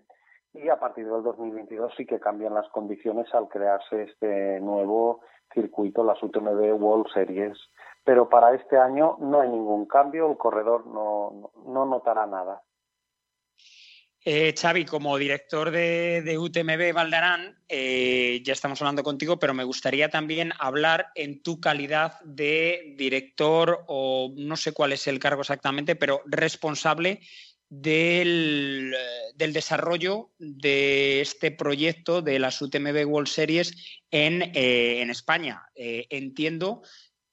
[0.55, 5.21] y a partir del 2022 sí que cambian las condiciones al crearse este nuevo
[5.53, 7.59] circuito, las UTMB World Series.
[8.05, 12.63] Pero para este año no hay ningún cambio, el corredor no, no notará nada.
[14.23, 20.11] Eh, Xavi, como director de, UTMB Valdarán, eh, ya estamos hablando contigo, pero me gustaría
[20.11, 25.97] también hablar en tu calidad de director o no sé cuál es el cargo exactamente,
[25.97, 27.21] pero responsable
[27.71, 28.95] del,
[29.37, 35.63] desarrollo de este proyecto de las UTMB World Series en, eh, en España.
[35.75, 36.83] entiendo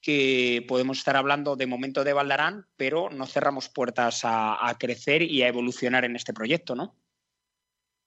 [0.02, 5.44] que podemos estar hablando de momento de Valdarán, pero no cerramos puertas a, crecer y
[5.44, 6.94] a evolucionar en este proyecto, ¿no?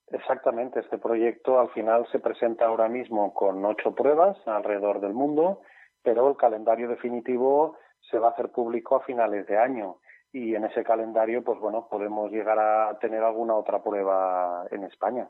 [0.07, 5.61] Exactamente, este proyecto al final se presenta ahora mismo con ocho pruebas alrededor del mundo,
[6.03, 7.77] pero el calendario definitivo
[8.09, 9.99] se va a hacer público a finales de año
[10.33, 15.29] y en ese calendario, pues bueno, podemos llegar a tener alguna otra prueba en España.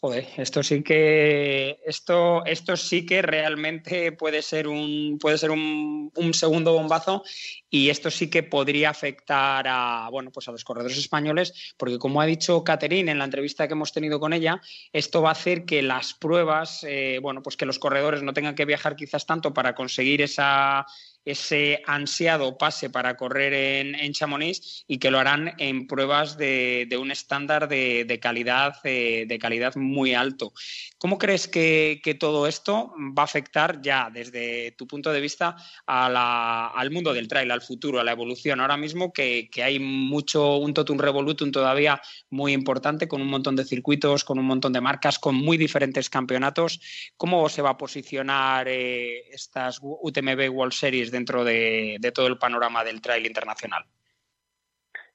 [0.00, 6.12] Joder, esto sí que esto, esto sí que realmente puede ser un puede ser un,
[6.34, 7.24] segundo bombazo
[7.68, 12.20] y esto sí que podría afectar a bueno pues a los corredores españoles porque como
[12.20, 14.60] ha dicho Caterine en la entrevista que hemos tenido con ella
[14.92, 18.54] esto va a hacer que las pruebas eh, bueno pues que los corredores no tengan
[18.54, 20.86] que viajar quizás tanto para conseguir esa
[21.30, 26.88] ese ansiado pase para correr en, en Chamonix y que lo harán en pruebas de,
[26.98, 30.52] un estándar de, calidad, eh, de calidad muy alto.
[30.98, 36.90] ¿Cómo crees que, todo esto va a afectar ya desde tu punto de vista al
[36.90, 38.60] mundo del trail, al futuro, a la evolución?
[38.60, 43.64] Ahora mismo que, hay mucho, un totum revolutum todavía muy importante, con un montón de
[43.64, 46.80] circuitos, con un montón de marcas, con muy diferentes campeonatos.
[47.16, 52.84] ¿Cómo se va a posicionar eh, estas UTMB World Series dentro de, todo el panorama
[52.84, 53.84] del trail internacional?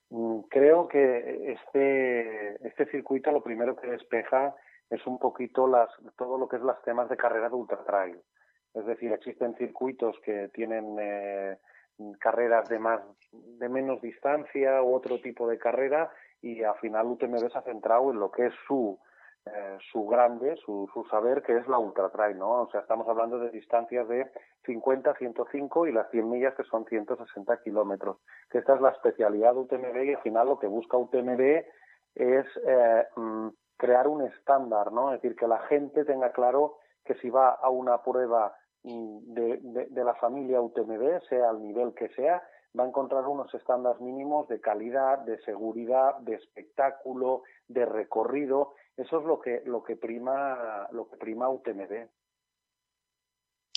[0.09, 4.53] Mm, creo que este, este circuito lo primero que despeja
[4.89, 8.17] es un poquito las, todo lo que es las temas de carrera de ultra trail.
[8.73, 11.57] Es decir, existen circuitos que tienen eh,
[12.19, 17.49] carreras de más de menos distancia u otro tipo de carrera y al final UTMB
[17.51, 18.99] se ha centrado en lo que es su
[19.45, 22.61] eh, su grande, su, su saber, que es la ultra trail, ¿no?
[22.61, 24.31] O sea, estamos hablando de distancias de
[24.65, 28.17] 50, 105 y las 100 millas que son 160 kilómetros.
[28.49, 31.41] Que esta es la especialidad de UTMB y al final lo que busca UTMB
[32.15, 35.13] es eh, mm, crear un estándar, ¿no?
[35.13, 39.59] Es decir, que la gente tenga claro que si va a una prueba mm, de,
[39.61, 42.41] de, de la familia UTMB, sea al nivel que sea,
[42.77, 48.73] va a encontrar unos estándares mínimos de calidad, de seguridad, de espectáculo, de recorrido.
[48.97, 52.07] Eso es lo que lo que prima lo que prima UTMB.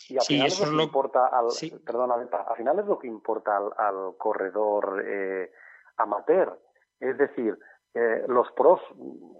[0.08, 1.70] Y al Sí, final eso es lo que importa al sí.
[1.84, 5.50] perdona, al final es lo que importa al, al corredor eh,
[5.96, 6.60] amateur.
[7.00, 7.58] Es decir,
[7.98, 8.78] eh, los pros,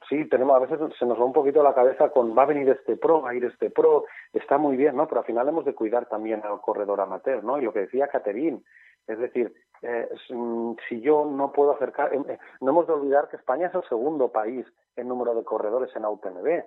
[0.09, 2.66] sí, tenemos a veces se nos va un poquito la cabeza con va a venir
[2.70, 5.07] este pro, va a ir este pro, está muy bien, ¿no?
[5.07, 7.59] Pero al final hemos de cuidar también al corredor amateur, ¿no?
[7.59, 8.64] Y lo que decía Caterín,
[9.07, 9.52] es decir,
[9.82, 13.66] eh, mm, si yo no puedo acercar, eh, eh, no hemos de olvidar que España
[13.66, 16.64] es el segundo país en número de corredores en UTMB,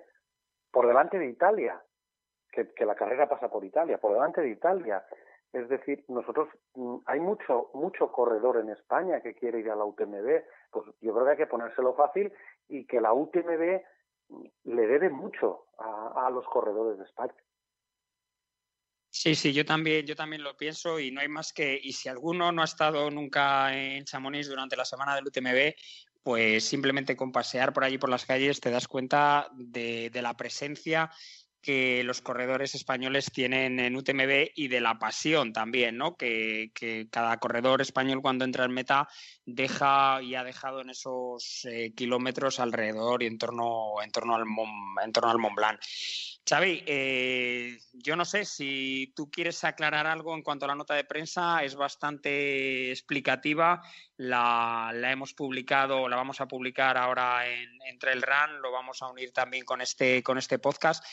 [0.72, 1.82] por delante de Italia,
[2.52, 5.04] que la carrera pasa por Italia, por delante de Italia.
[5.52, 9.86] Es decir, nosotros mm, hay mucho mucho corredor en España que quiere ir a la
[9.86, 12.32] UTMB, pues yo creo que hay que ponérselo fácil
[12.68, 13.82] y que la UTMB
[14.30, 17.34] mm, le debe mucho a, los corredores de España.
[19.10, 22.10] Sí, sí, yo también, yo también lo pienso y no hay más que, y si
[22.10, 25.74] alguno no ha estado nunca en Chamonix durante la semana del UTMB,
[26.22, 30.36] pues simplemente con pasear por allí por las calles te das cuenta de, de la
[30.36, 31.10] presencia
[31.62, 36.16] que los corredores españoles tienen en UTMB y de la pasión también, ¿no?
[36.16, 36.72] Que,
[37.12, 39.08] cada corredor español cuando entra en meta
[39.46, 44.46] deja y ha dejado en esos eh, kilómetros alrededor y en torno, en torno al
[44.46, 45.80] Mont, en torno al Mont Blanc.
[46.48, 50.96] Xavi, eh, yo no sé si tú quieres aclarar algo en cuanto a la nota
[50.96, 53.82] de prensa, es bastante explicativa,
[54.20, 59.02] la, la hemos publicado, la vamos a publicar ahora en, en Trail Run, lo vamos
[59.02, 61.06] a unir también con este, con este podcast,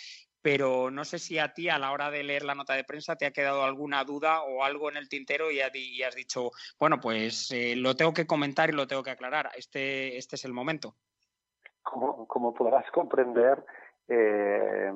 [0.43, 3.15] pero no sé si a ti a la hora de leer la nota de prensa
[3.15, 6.51] te ha quedado alguna duda o algo en el tintero y, has dicho,
[6.81, 10.45] bueno, pues eh, lo tengo que comentar y lo tengo que aclarar, este, este es
[10.45, 10.97] el momento.
[11.83, 13.65] Como, como podrás comprender,
[14.09, 14.91] eh,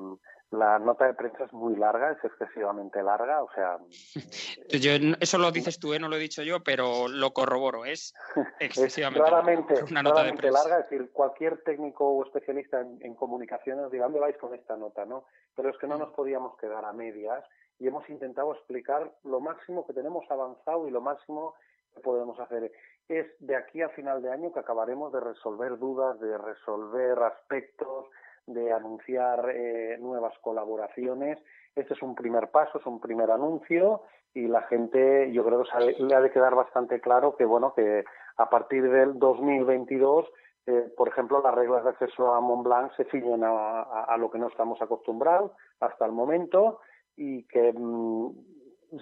[0.51, 3.79] la nota de prensa es muy larga, es excesivamente larga, o sea,
[4.81, 5.99] Yo, eso lo dices tú, ¿eh?
[5.99, 8.15] no lo he dicho yo, pero lo corroboro, es
[8.59, 9.89] es excesivamente claramente, largo.
[9.91, 10.69] una nota de claramente prensa.
[10.69, 14.77] larga, es decir, cualquier técnico o especialista en, en comunicaciones diga, ¿dónde vais con esta
[14.77, 15.05] nota?
[15.05, 15.25] no
[15.55, 17.45] Pero es que no nos podíamos quedar a medias
[17.79, 21.55] y hemos intentado explicar lo máximo que tenemos avanzado y lo máximo
[21.95, 22.71] que podemos hacer.
[23.09, 28.07] Es de aquí a final de año que acabaremos de resolver dudas, de resolver aspectos,
[28.53, 31.39] de anunciar eh, nuevas colaboraciones.
[31.75, 34.03] Este es un primer paso, es un primer anuncio
[34.35, 38.05] y la gente, yo creo que le ha de quedar bastante claro que, bueno, que
[38.37, 40.27] a partir del 2022,
[40.67, 43.07] eh, por ejemplo, las reglas de acceso a Mont Blanc se
[43.45, 46.81] a- a lo que no estamos acostumbrados hasta el momento
[47.17, 48.31] y que mm,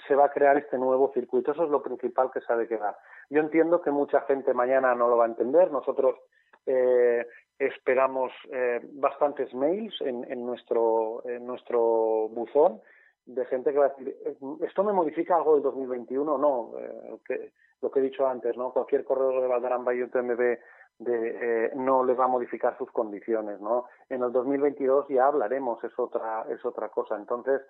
[0.07, 1.53] se va a crear este nuevo circuito.
[1.53, 2.96] Eso es lo principal que se ha de quedar.
[3.30, 5.70] Yo entiendo que mucha gente mañana no lo va a entender.
[5.70, 6.16] Nosotros
[6.66, 7.26] eh,
[7.59, 12.80] esperamos eh, bastantes mails en, nuestro en nuestro buzón
[13.26, 14.36] de gente que va a decir "Eh,
[14.66, 17.50] esto me modifica algo del 2021 no eh,
[17.82, 20.59] lo que he dicho antes no cualquier corredor de Valdaramba y UTMB
[21.00, 25.82] de, eh, no le va a modificar sus condiciones no en el 2022 ya hablaremos
[25.82, 27.16] es otra es otra cosa.
[27.16, 27.61] Entonces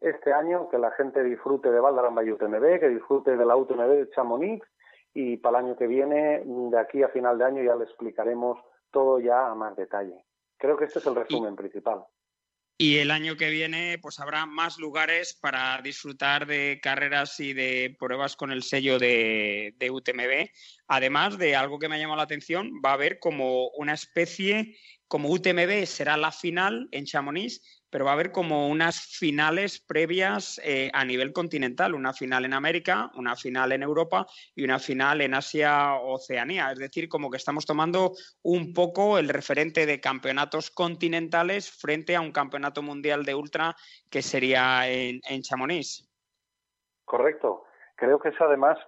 [0.00, 3.88] este año que la gente disfrute de Valdaramba y UTMB que disfrute de la UTMB
[3.88, 4.66] de Chamonix
[5.14, 8.58] y para el año que viene, de aquí a final de año, ya le explicaremos
[8.92, 10.24] todo ya a más detalle.
[10.56, 12.04] Creo que este es el resumen principal.
[12.78, 17.94] Y el año que viene, pues habrá más lugares para disfrutar de carreras y de
[17.98, 20.48] pruebas con el sello de, de UTMB.
[20.88, 24.76] Además de algo que me ha llamado la atención, va a haber como una especie,
[25.06, 30.58] como UTMB será la final en Chamonix, pero va a haber como unas finales previas
[30.64, 35.20] eh, a nivel continental, una final en América, una final en Europa y una final
[35.20, 36.72] en Asia Oceanía.
[36.72, 38.12] Es decir, como que estamos tomando
[38.42, 43.76] un poco el referente de campeonatos continentales frente a un campeonato mundial de ultra
[44.10, 46.08] que sería en, en Chamonix.
[47.04, 47.64] Correcto.
[47.96, 48.78] Creo que eso además,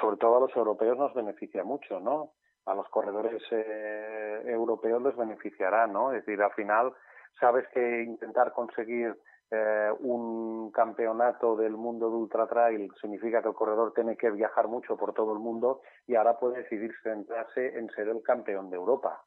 [0.00, 2.32] sobre todo a los europeos, nos beneficia mucho, ¿no?
[2.64, 6.14] A los corredores eh, europeos les beneficiará, ¿no?
[6.14, 6.94] Es decir, al final
[7.40, 9.16] sabes que intentar conseguir
[9.50, 14.68] eh, un campeonato del mundo de ultra trail significa que el corredor tiene que viajar
[14.68, 18.76] mucho por todo el mundo y ahora puede decidir centrarse en ser el campeón de
[18.76, 19.22] Europa.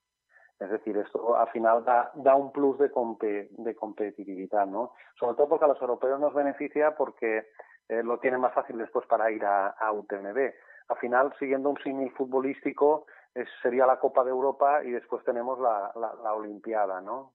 [0.60, 4.94] Es decir, esto al final da, da un plus de, competitividad, ¿no?
[5.20, 7.48] Sobre todo porque a los europeos nos beneficia porque
[7.90, 10.38] eh, lo tienen más fácil después para ir a, a UTMB.
[10.90, 13.08] Al final, siguiendo un símil futbolístico,
[13.64, 17.32] sería la Copa de Europa y después tenemos la, la, la Olimpiada, ¿no?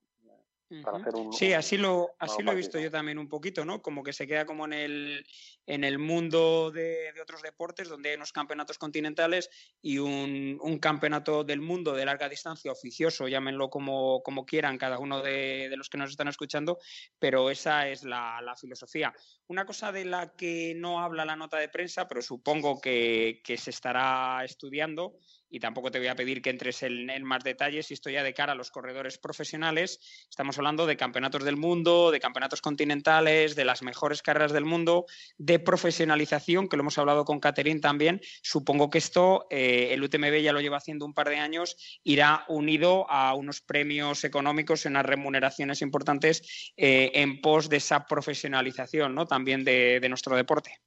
[1.33, 3.83] Sí, así lo, así lo he visto yo también un poquito, ¿no?
[3.83, 5.27] Como que se queda como en el,
[5.67, 9.49] en el mundo de, otros deportes, donde hay unos campeonatos continentales
[9.81, 15.23] y un, campeonato del mundo de larga distancia oficioso, llámenlo como, como quieran cada uno
[15.23, 16.79] de, los que nos están escuchando,
[17.19, 19.13] pero esa es la, filosofía.
[19.49, 23.57] Una cosa de la que no habla la nota de prensa, pero supongo que, que
[23.57, 25.19] se estará estudiando,
[25.57, 28.53] y tampoco te voy a pedir que entres en, más detalles, esto ya de cara
[28.53, 29.99] a los corredores profesionales,
[30.29, 35.07] estamos hablando de campeonatos del mundo, de campeonatos continentales, de las mejores carreras del mundo,
[35.39, 38.21] de profesionalización, que lo hemos hablado con Catherine también.
[38.43, 42.45] Supongo que esto, eh, el UTMB ya lo lleva haciendo un par de años, irá
[42.49, 49.15] unido a unos premios económicos y unas remuneraciones importantes eh, en pos de esa profesionalización
[49.15, 49.25] ¿no?
[49.25, 50.83] también de nuestro deporte.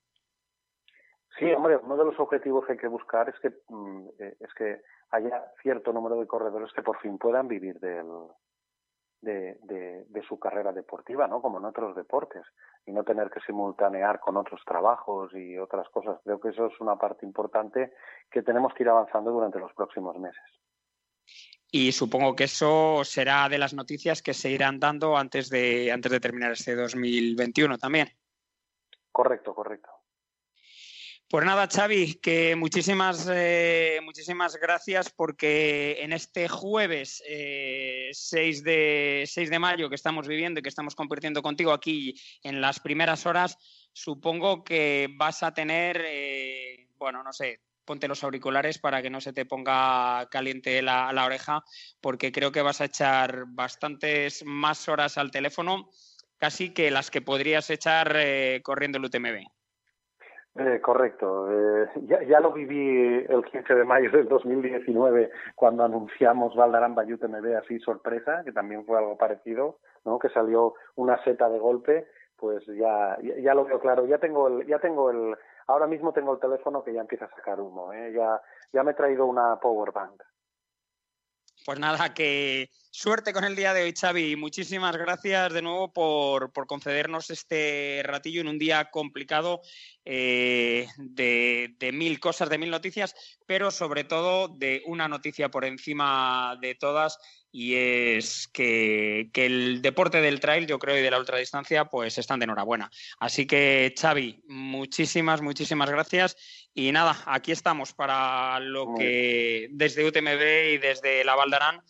[1.40, 4.54] Sí, hombre, uno de los objetivos que hay que buscar es que mm, eh, es
[4.54, 4.82] que
[5.12, 8.06] haya cierto número de corredores que por fin puedan vivir del,
[9.22, 9.58] de,
[10.08, 11.42] de, su carrera deportiva, ¿no?
[11.42, 12.44] Como en otros deportes
[12.86, 16.20] y no tener que simultanear con otros trabajos y otras cosas.
[16.24, 17.94] Creo que eso es una parte importante
[18.30, 20.44] que tenemos que ir avanzando durante los próximos meses.
[21.72, 26.12] Y supongo que eso será de las noticias que se irán dando antes de antes
[26.12, 28.10] de terminar este 2021 también.
[29.12, 29.99] Correcto, correcto.
[31.30, 37.22] Pues nada, Xavi, que muchísimas, eh, muchísimas gracias porque en este jueves
[38.12, 42.62] 6, eh, de, de mayo que estamos viviendo y que estamos compartiendo contigo aquí en
[42.62, 43.60] las primeras horas,
[43.94, 49.22] supongo que vas a tener, eh, bueno, no sé, ponte los auriculares para que no
[49.22, 51.64] se te ponga caliente la, la oreja,
[52.02, 55.92] porque creo que vas a echar bastantes más horas al teléfono,
[56.40, 58.18] casi que las que podrías echar
[58.64, 59.59] corriendo el UTMB.
[60.56, 61.48] Eh, correcto.
[61.52, 67.24] Eh, ya, ya, lo viví el 15 de mayo del 2019 cuando anunciamos Valdarán Bayut
[67.24, 70.18] MB así sorpresa, que también fue algo parecido, ¿no?
[70.18, 74.06] Que salió una seta de golpe, pues ya, ya, lo veo claro.
[74.06, 75.36] Ya tengo el, ya tengo el,
[75.68, 78.12] ahora mismo tengo el teléfono que ya empieza a sacar humo, ¿eh?
[78.14, 78.42] Ya,
[78.74, 80.24] ya me he traído una power bank.
[81.70, 84.36] Pues nada, que suerte con el día de hoy, Xavi.
[84.36, 89.62] Muchísimas gracias de nuevo por, concedernos este ratillo en un día complicado
[90.04, 93.14] eh, de, mil cosas, de mil noticias,
[93.46, 97.20] pero sobre todo de una noticia por encima de todas
[97.52, 102.18] y es que, que, el deporte del trail, yo creo, y de la ultradistancia, pues
[102.18, 102.90] están de enhorabuena.
[103.20, 106.36] Así que, Xavi, muchísimas, muchísimas gracias
[106.74, 111.82] y nada, aquí estamos para lo que desde UTMB y desde la Valdarán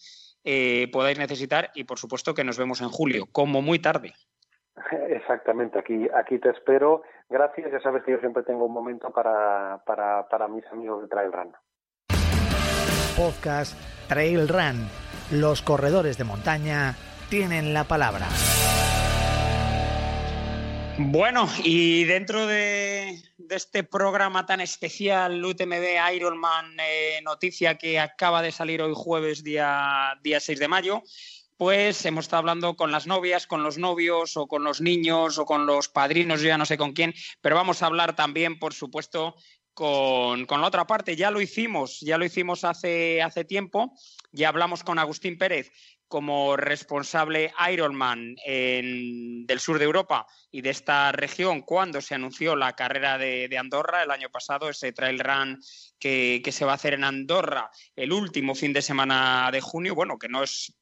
[0.44, 4.14] eh, podáis necesitar y por supuesto que nos vemos en julio, como muy tarde.
[5.10, 7.04] Exactamente, aquí, aquí te espero.
[7.30, 11.08] Gracias, ya sabes que yo siempre tengo un momento para, para, para mis amigos de
[11.08, 11.54] Trail Run.
[13.16, 13.78] Podcast
[14.08, 14.88] Trail Run.
[15.32, 16.96] Los corredores de montaña
[17.30, 18.26] tienen la palabra.
[21.02, 28.52] Bueno, y dentro de, este programa tan especial, UTMB Ironman, eh, noticia que acaba de
[28.52, 31.02] salir hoy jueves, día, día 6 de mayo,
[31.56, 35.46] pues hemos estado hablando con las novias, con los novios o con los niños o
[35.46, 38.74] con los padrinos, yo ya no sé con quién, pero vamos a hablar también, por
[38.74, 39.36] supuesto,
[39.74, 41.16] con, la otra parte.
[41.16, 43.94] Ya lo hicimos, ya lo hicimos hace, hace tiempo,
[44.34, 45.72] ya hablamos con Agustín Pérez,
[46.10, 52.76] como responsable Ironman del sur de Europa y de esta región cuando se anunció la
[52.76, 55.62] carrera de, Andorra el año pasado, ese trail run
[56.00, 59.94] que, que, se va a hacer en Andorra el último fin de semana de junio,
[59.94, 60.74] bueno, que no es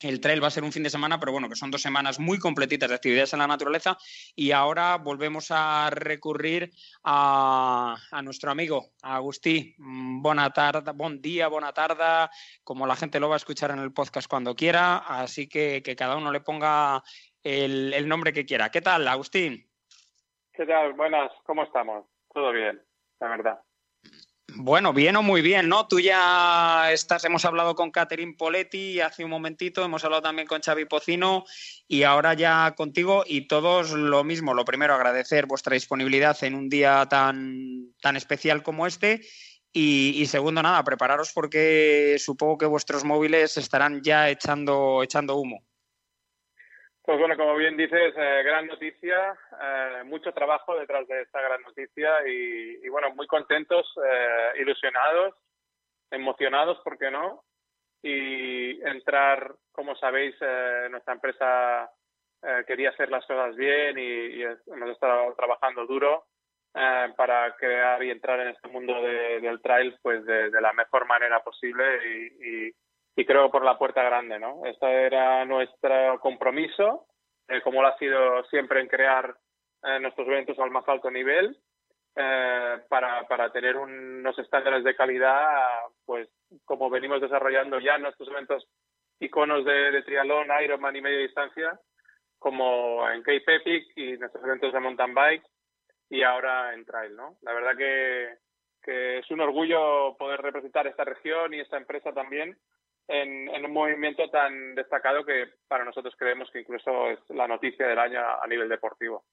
[0.00, 2.18] el trail va a ser un fin de semana, pero bueno, que son dos semanas
[2.18, 3.96] muy completitas de actividades en la naturaleza
[4.34, 6.70] y ahora volvemos a recurrir
[7.04, 9.74] a, nuestro amigo Agustí.
[9.78, 12.28] Mm, buena tarde, buen día, buena tarde,
[12.64, 15.96] como la gente lo va a escuchar en el podcast cuando quiera, así que que
[15.96, 17.02] cada uno le ponga
[17.42, 18.70] el, el nombre que quiera.
[18.70, 19.66] ¿Qué tal, Agustín?
[20.52, 20.94] ¿Qué tal?
[20.94, 22.06] Buenas, ¿cómo estamos?
[22.32, 22.82] Todo bien,
[23.20, 23.65] la verdad.
[24.54, 25.86] Bueno, bien o muy bien, ¿no?
[25.88, 30.62] Tú ya estás, hemos hablado con Catherine Poletti hace un momentito, hemos hablado también con
[30.62, 31.44] Xavi Pocino
[31.88, 34.54] y ahora ya contigo y todos lo mismo.
[34.54, 39.20] Lo primero, agradecer vuestra disponibilidad en un día tan, tan especial como este
[39.72, 45.64] y, y, segundo, nada, prepararos porque supongo que vuestros móviles estarán ya echando, echando humo.
[47.06, 51.62] Pues bueno, como bien dices, eh, gran noticia, eh, mucho trabajo detrás de esta gran
[51.62, 55.36] noticia y, bueno, muy contentos, eh, ilusionados,
[56.10, 57.44] emocionados, ¿por qué no?
[58.02, 61.90] y entrar, como sabéis, eh, nuestra empresa
[62.42, 66.26] eh, quería hacer las cosas bien y, hemos estado trabajando duro
[67.16, 71.84] para crear y entrar en este mundo del trail pues de, la mejor manera posible
[72.04, 72.74] y, y,
[73.24, 74.66] creo por la puerta grande, ¿no?
[74.66, 77.06] Este era nuestro compromiso,
[77.64, 79.34] como lo ha sido siempre en crear
[80.00, 81.56] nuestros eventos al más alto nivel
[82.18, 85.68] eh, para, para tener unos estándares de calidad,
[86.06, 86.26] pues
[86.64, 88.66] como venimos desarrollando ya nuestros eventos
[89.20, 91.78] iconos de, de triatlón, Ironman y media distancia,
[92.38, 95.44] como en Cape Epic y nuestros eventos de mountain bike
[96.08, 97.36] y ahora en trail, ¿no?
[97.42, 98.38] La verdad que,
[98.82, 102.56] que es un orgullo poder representar esta región y esta empresa también
[103.08, 107.86] en, en, un movimiento tan destacado que para nosotros creemos que incluso es la noticia
[107.86, 109.24] del año a nivel deportivo.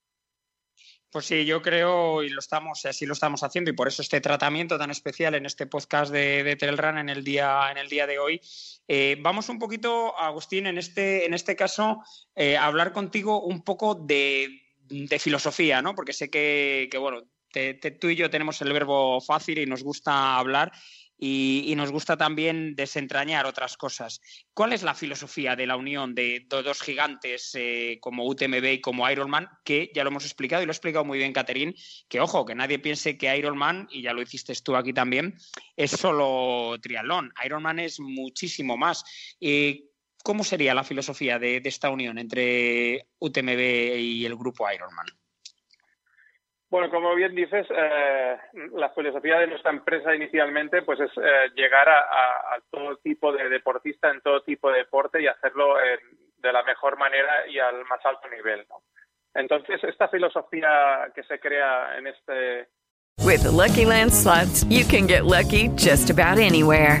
[1.14, 4.20] Pues sí, yo creo y lo estamos, así lo estamos haciendo y por eso este
[4.20, 8.08] tratamiento tan especial en este podcast de, de Telrun en el día, en el día
[8.08, 8.40] de hoy.
[8.88, 12.02] Eh, vamos un poquito, Agustín, en este, en este caso,
[12.34, 14.60] eh, a hablar contigo un poco de,
[15.20, 15.94] filosofía, ¿no?
[15.94, 17.22] Porque sé que, bueno,
[18.00, 20.72] tú y yo tenemos el verbo fácil y nos gusta hablar
[21.18, 24.20] y, nos gusta también desentrañar otras cosas.
[24.52, 29.08] ¿Cuál es la filosofía de la unión de, dos gigantes eh, como UTMB y como
[29.08, 29.48] Ironman?
[29.64, 31.74] Que ya lo hemos explicado y lo ha explicado muy bien Catherine,
[32.08, 35.36] que ojo, que nadie piense que Ironman, y ya lo hiciste tú aquí también,
[35.76, 37.32] es solo triatlón.
[37.44, 39.04] Ironman es muchísimo más.
[39.40, 39.84] Eh,
[40.22, 45.06] ¿Cómo sería la filosofía de esta unión entre UTMB y el grupo Ironman?
[46.74, 48.36] Bueno, como bien dices, eh,
[48.72, 54.10] la filosofía de nuestra empresa inicialmente pues es eh, llegar a, todo tipo de deportista
[54.10, 55.76] en todo tipo de deporte y hacerlo
[56.38, 58.66] de la mejor manera y al más alto nivel.
[59.34, 62.68] Entonces, esta filosofía que se crea en este...
[63.24, 67.00] With Lucky Land slots, you can get lucky just about anywhere.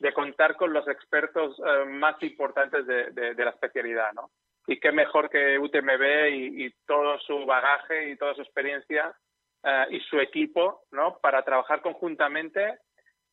[0.00, 4.30] de contar con los expertos eh, más importantes de, la especialidad, ¿no?
[4.66, 9.14] Y qué mejor que UTMB y, todo su bagaje y toda su experiencia
[9.62, 11.18] eh, y su equipo, ¿no?
[11.18, 12.78] Para trabajar conjuntamente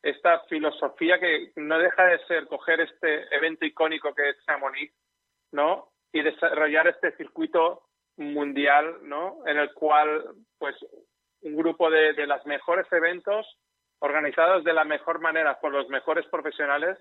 [0.04, 4.94] esta filosofía que no deja de ser coger este evento icónico que es Chamonix,
[5.54, 5.90] ¿no?
[6.12, 7.84] Y desarrollar este circuito
[8.18, 9.40] mundial, ¿no?
[9.46, 10.76] En el cual, pues,
[11.42, 13.48] un grupo de, de los mejores eventos
[14.00, 16.98] organizados de la mejor manera por los mejores profesionales,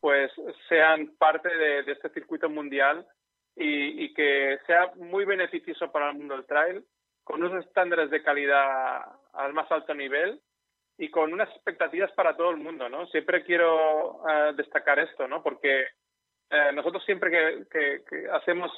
[0.00, 0.30] pues
[0.68, 3.06] sean parte de, este circuito mundial
[3.54, 6.84] y, que sea muy beneficioso para el mundo del trail,
[7.24, 10.40] con unos estándares de calidad al más alto nivel
[10.98, 13.06] y con unas expectativas para todo el mundo, ¿no?
[13.08, 15.42] Siempre quiero eh, destacar esto, ¿no?
[15.42, 15.86] Porque
[16.50, 18.70] eh, nosotros siempre que, hacemos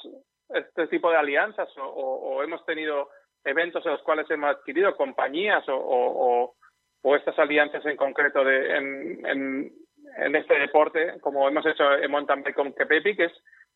[0.49, 3.09] este tipo de alianzas o, hemos tenido
[3.43, 6.55] eventos en los cuales hemos adquirido compañías o
[7.03, 12.55] estas alianzas en concreto de, en, en, este deporte, como hemos hecho en mountain bike
[12.55, 13.33] con Kepepi, que es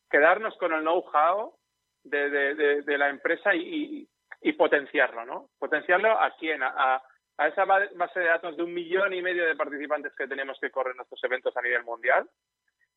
[0.10, 1.56] quedarnos con el know-how
[2.04, 4.08] de, de, la empresa y,
[4.42, 5.50] y, potenciarlo, ¿no?
[5.58, 7.02] Potenciarlo a quién, a,
[7.38, 10.70] a esa base de datos de un millón y medio de participantes que tenemos que
[10.70, 12.30] correr nuestros eventos a nivel mundial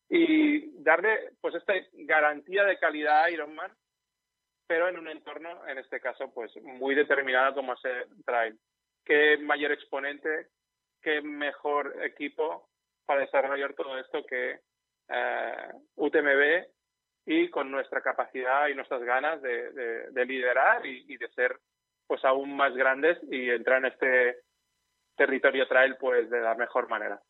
[0.09, 3.73] y darle pues esta garantía de calidad a Ironman,
[4.67, 8.59] pero en un entorno, en este caso, pues muy determinado como ese trail
[9.07, 10.49] qué mayor exponente,
[11.01, 12.69] qué mejor equipo
[13.07, 14.61] para desarrollar todo esto que
[15.09, 16.67] eh, UTMB
[17.27, 21.59] y con nuestra capacidad y nuestras ganas de, liderar y, de ser
[22.07, 24.43] pues aún más grandes y entrar en este
[25.17, 27.21] territorio trail pues de la mejor manera.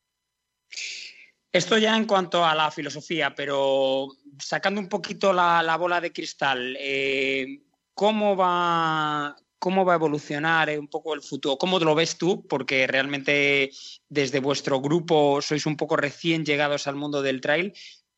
[1.53, 4.09] Esto ya en cuanto a la filosofía, pero
[4.39, 7.63] sacando un poquito la, bola de cristal, eh,
[7.95, 12.47] ¿cómo va cómo va a evolucionar eh, un poco el futuro, cómo lo ves tú,
[12.47, 13.71] porque realmente
[14.09, 17.73] desde vuestro grupo sois un poco recién llegados al mundo del trail,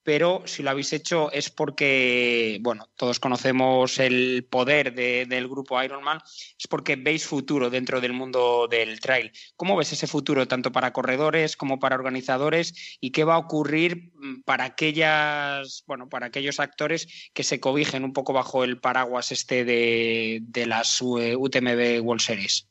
[0.08, 6.16] pero si lo habéis hecho es porque, bueno, todos conocemos el poder del grupo Ironman,
[6.58, 9.30] es porque veis futuro dentro del mundo del trail.
[9.54, 14.10] ¿Cómo ves ese futuro tanto para corredores como para organizadores y qué va a ocurrir
[14.14, 19.30] mm, para aquellas, bueno, para aquellos actores que se cobijen un poco bajo el paraguas
[19.30, 22.66] este de, las UTMB World Series?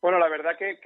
[0.00, 0.78] Bueno, la verdad que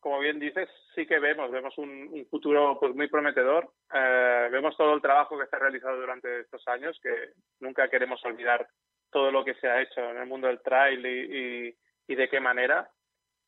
[0.00, 0.68] como bien dices,
[0.98, 3.70] sí que vemos, vemos un, futuro pues muy prometedor.
[3.94, 8.24] Eh, vemos todo el trabajo que se ha realizado durante estos años, que nunca queremos
[8.24, 8.66] olvidar
[9.08, 12.90] todo lo que se ha hecho en el mundo del trail y, de qué manera.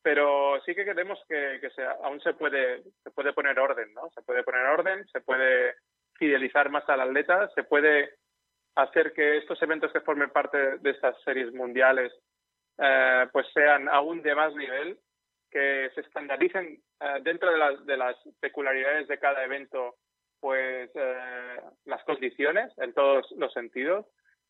[0.01, 4.09] Pero sí que creemos que, que se, aún se puede, se puede poner orden, ¿no?
[4.15, 5.75] Se puede poner orden, se puede
[6.15, 8.15] fidelizar más al atleta, se puede
[8.77, 12.13] hacer que estos eventos que formen parte de estas series mundiales
[12.79, 14.97] eh, pues sean aún de más nivel,
[15.51, 19.97] que se estandaricen eh, dentro de las, de las peculiaridades de cada evento
[20.41, 24.07] pues eh, las condiciones en todos los sentidos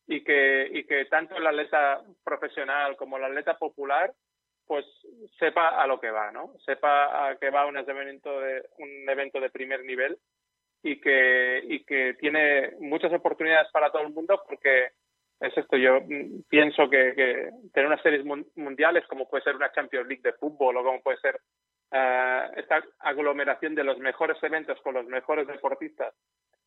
[0.07, 4.13] y que, y que tanto el atleta profesional como el atleta popular
[4.65, 4.85] pues
[5.37, 6.53] sepa a lo que va, ¿no?
[6.65, 10.17] Sepa a que va un evento de, un evento de primer nivel
[10.81, 14.91] y que, y que tiene muchas oportunidades para todo el mundo porque
[15.41, 15.99] es esto, yo
[16.47, 18.23] pienso que, tener unas series
[18.55, 21.39] mundiales como puede ser una Champions League de fútbol o como puede ser
[21.91, 26.13] eh, esta aglomeración de los mejores eventos con los mejores deportistas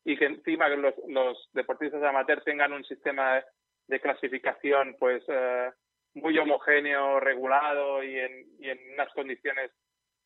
[0.03, 3.41] y que encima los, los deportistas amateur tengan un sistema
[3.87, 5.71] de clasificación pues eh,
[6.15, 8.45] muy homogéneo, regulado y en,
[8.93, 9.71] unas condiciones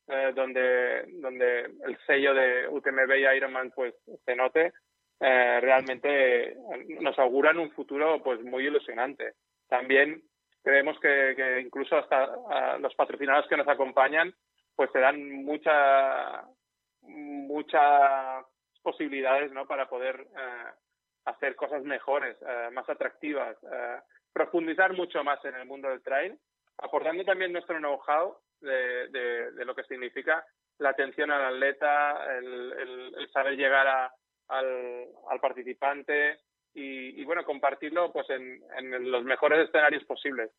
[0.07, 3.93] eh, donde, donde el sello de UTMB y Ironman pues
[4.25, 4.73] se note,
[5.19, 6.55] eh, realmente
[7.01, 9.33] nos auguran un futuro pues muy ilusionante.
[9.67, 10.23] También
[10.63, 14.33] creemos que, incluso hasta los patrocinadores que nos acompañan
[14.75, 16.45] pues se dan mucha
[17.01, 18.45] muchas
[18.81, 19.67] posibilidades ¿no?
[19.67, 20.71] para poder eh,
[21.25, 22.37] hacer cosas mejores,
[22.71, 23.57] más atractivas,
[24.33, 26.39] profundizar mucho más en el mundo del trail,
[26.77, 30.45] aportando también nuestro know-how de, de, lo que significa
[30.77, 34.13] la atención al atleta, el, el, saber llegar a,
[34.49, 36.39] al, al, participante
[36.73, 40.51] y, y, bueno, compartirlo pues en, en los mejores escenarios posibles.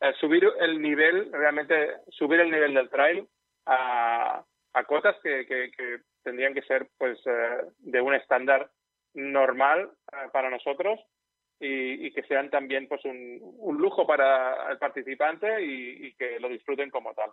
[0.00, 3.26] Eh, subir el nivel, realmente subir el nivel del trail
[3.66, 8.70] a, a cotas que, que, que tendrían que ser pues eh, de un estándar
[9.14, 10.98] normal eh, para nosotros
[11.60, 16.40] y, y, que sean también pues un, un lujo para el participante y, y, que
[16.40, 17.30] lo disfruten como tal.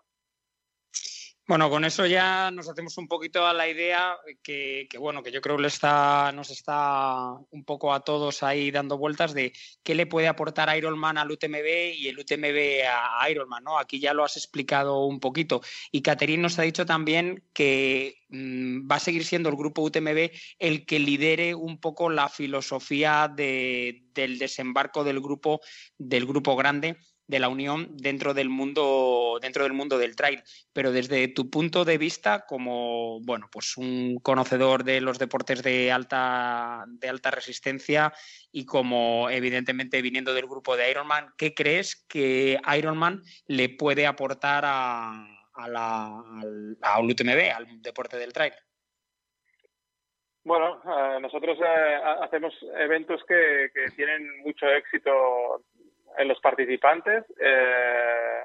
[1.52, 5.34] Bueno, con eso ya nos hacemos un poquito a la idea que, que, bueno, que
[5.34, 9.52] yo creo que está, nos está un poco a todos ahí dando vueltas de
[9.84, 13.78] qué le puede aportar Ironman al UTMB y el UTMB a Ironman, ¿no?
[13.78, 15.60] Aquí ya lo has explicado un poquito.
[15.92, 20.32] Y Caterine nos ha dicho también que mmm, va a seguir siendo el grupo UTMB
[20.58, 25.60] el que lidere un poco la filosofía de, del desembarco del grupo,
[25.98, 26.96] del grupo grande
[27.32, 30.44] de la unión dentro del mundo dentro del mundo del trail.
[30.74, 35.92] Pero desde tu punto de vista como bueno pues un conocedor de los deportes de
[35.92, 38.14] alta de alta resistencia
[38.52, 44.66] y como evidentemente viniendo del grupo de Ironman qué crees que Ironman le puede aportar
[44.66, 46.08] a, a la
[46.42, 48.54] al, a UTMB al deporte del trail
[50.44, 55.12] bueno, uh, nosotros uh, hacemos eventos que, que, tienen mucho éxito
[56.26, 57.26] los participantes.
[57.40, 58.42] Eh,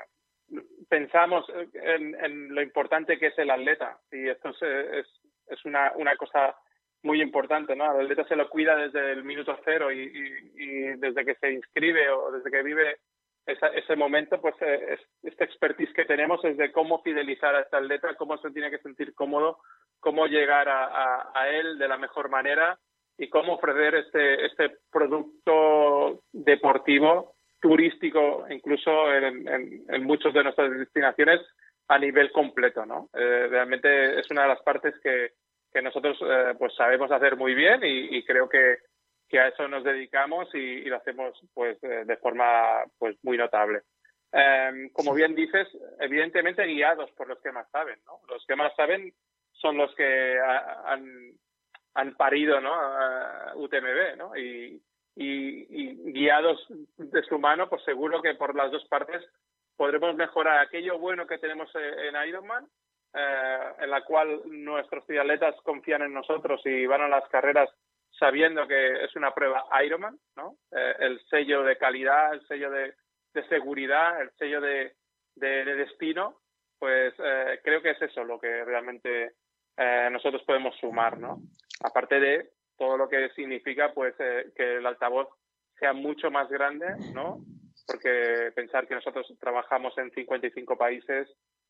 [0.89, 5.07] pensamos en, en, lo importante que es el atleta y esto es,
[5.49, 6.57] es, una, una, cosa
[7.03, 7.93] muy importante, ¿no?
[7.93, 10.13] El atleta se lo cuida desde el minuto cero y,
[10.55, 12.99] y, desde que se inscribe o desde que vive
[13.47, 17.61] esa, ese momento, pues eh, es, este expertise que tenemos es de cómo fidelizar a
[17.61, 19.59] este atleta, cómo se tiene que sentir cómodo,
[20.01, 22.79] cómo llegar a, a él de la mejor manera
[23.19, 30.71] y cómo ofrecer este, este producto deportivo turístico, incluso en, en, en muchas de nuestras
[30.71, 31.41] destinaciones,
[31.89, 33.09] a nivel completo, ¿no?
[33.15, 35.33] Eh, realmente es una de las partes que,
[35.73, 38.79] que nosotros eh, pues sabemos hacer muy bien y, y creo que,
[39.29, 43.37] que, a eso nos dedicamos y, y lo hacemos pues eh, de forma pues muy
[43.39, 43.83] notable.
[44.33, 45.69] Eh, como bien dices,
[46.01, 48.21] evidentemente guiados por los que más saben, ¿no?
[48.29, 49.13] Los que más saben
[49.53, 51.33] son los que ha, han,
[51.95, 52.73] han parido, ¿no?
[53.55, 54.37] Uh, UTMB, ¿no?
[54.37, 54.83] Y,
[55.17, 56.65] y, guiados
[56.97, 59.25] de su mano, pues seguro que por las dos partes
[59.77, 62.67] podremos mejorar aquello bueno que tenemos en Ironman,
[63.15, 67.71] eh, en la cual nuestros atletas confían en nosotros y van a las carreras
[68.19, 70.57] sabiendo que es una prueba Ironman, ¿no?
[70.71, 72.95] Eh, el sello de calidad, el sello de,
[73.49, 74.95] seguridad, el sello de
[75.37, 76.39] destino,
[76.79, 79.33] pues eh, creo que es eso lo que realmente
[79.77, 81.39] eh, nosotros podemos sumar, ¿no?
[81.83, 85.29] Aparte de todo lo que significa pues eh, que el altavoz
[85.79, 87.41] sea mucho más grande, ¿no?
[87.87, 91.29] Porque pensar que nosotros trabajamos en 55 países,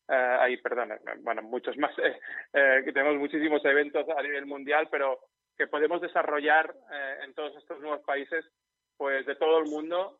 [0.09, 2.17] eh, ahí, perdón, eh, bueno, muchos más, eh,
[2.53, 5.19] eh, que tenemos muchísimos eventos a nivel mundial, pero
[5.57, 8.45] que podemos desarrollar eh, en todos estos nuevos países,
[8.95, 10.19] pues de todo el mundo,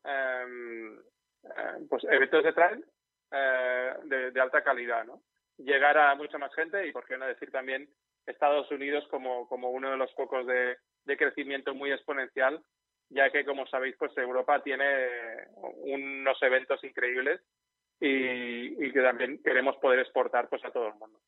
[1.90, 2.86] pues eventos de trail
[3.32, 5.24] de, de, alta calidad, ¿no?
[5.58, 7.90] llegar a mucha más gente y, por qué no decir también,
[8.28, 12.62] Estados Unidos como, como uno de los focos de, de crecimiento muy exponencial,
[13.10, 14.86] ya que, como sabéis, pues Europa tiene
[15.56, 17.42] unos eventos increíbles
[18.00, 21.20] y, y que también queremos poder exportar pues a todo el mundo.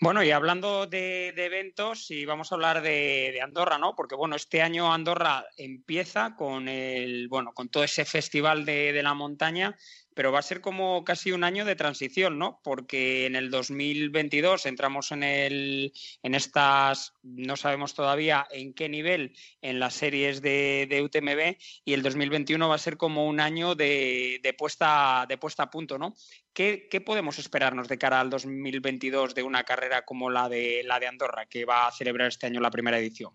[0.00, 3.96] Bueno, y hablando de, eventos, y vamos a hablar de, Andorra, ¿no?
[3.96, 9.02] Porque bueno, este año Andorra empieza con el, bueno, con todo ese festival de, de
[9.02, 9.76] la montaña
[10.18, 12.60] pero va a ser como casi un año de transición, ¿no?
[12.64, 15.92] Porque en el 2022 entramos en, el,
[16.24, 22.02] en estas, no sabemos todavía en qué nivel, en las series de, UTMB, y el
[22.02, 26.16] 2021 va a ser como un año de, puesta, de puesta a punto, ¿no?
[26.52, 30.98] ¿Qué, ¿Qué, podemos esperarnos de cara al 2022 de una carrera como la de, la
[30.98, 33.34] de Andorra, que va a celebrar este año la primera edición?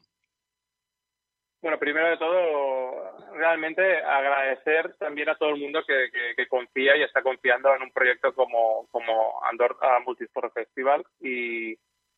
[1.63, 7.23] Bueno, primero de todo, realmente agradecer también a todo el mundo que, confía y está
[7.23, 11.73] confiando en un proyecto como, como Andorra Multisport Festival y,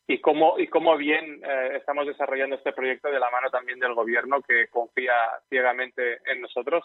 [0.07, 0.57] y cómo,
[0.97, 5.13] bien eh, estamos desarrollando este proyecto de la mano también del gobierno que confía
[5.47, 6.83] ciegamente en nosotros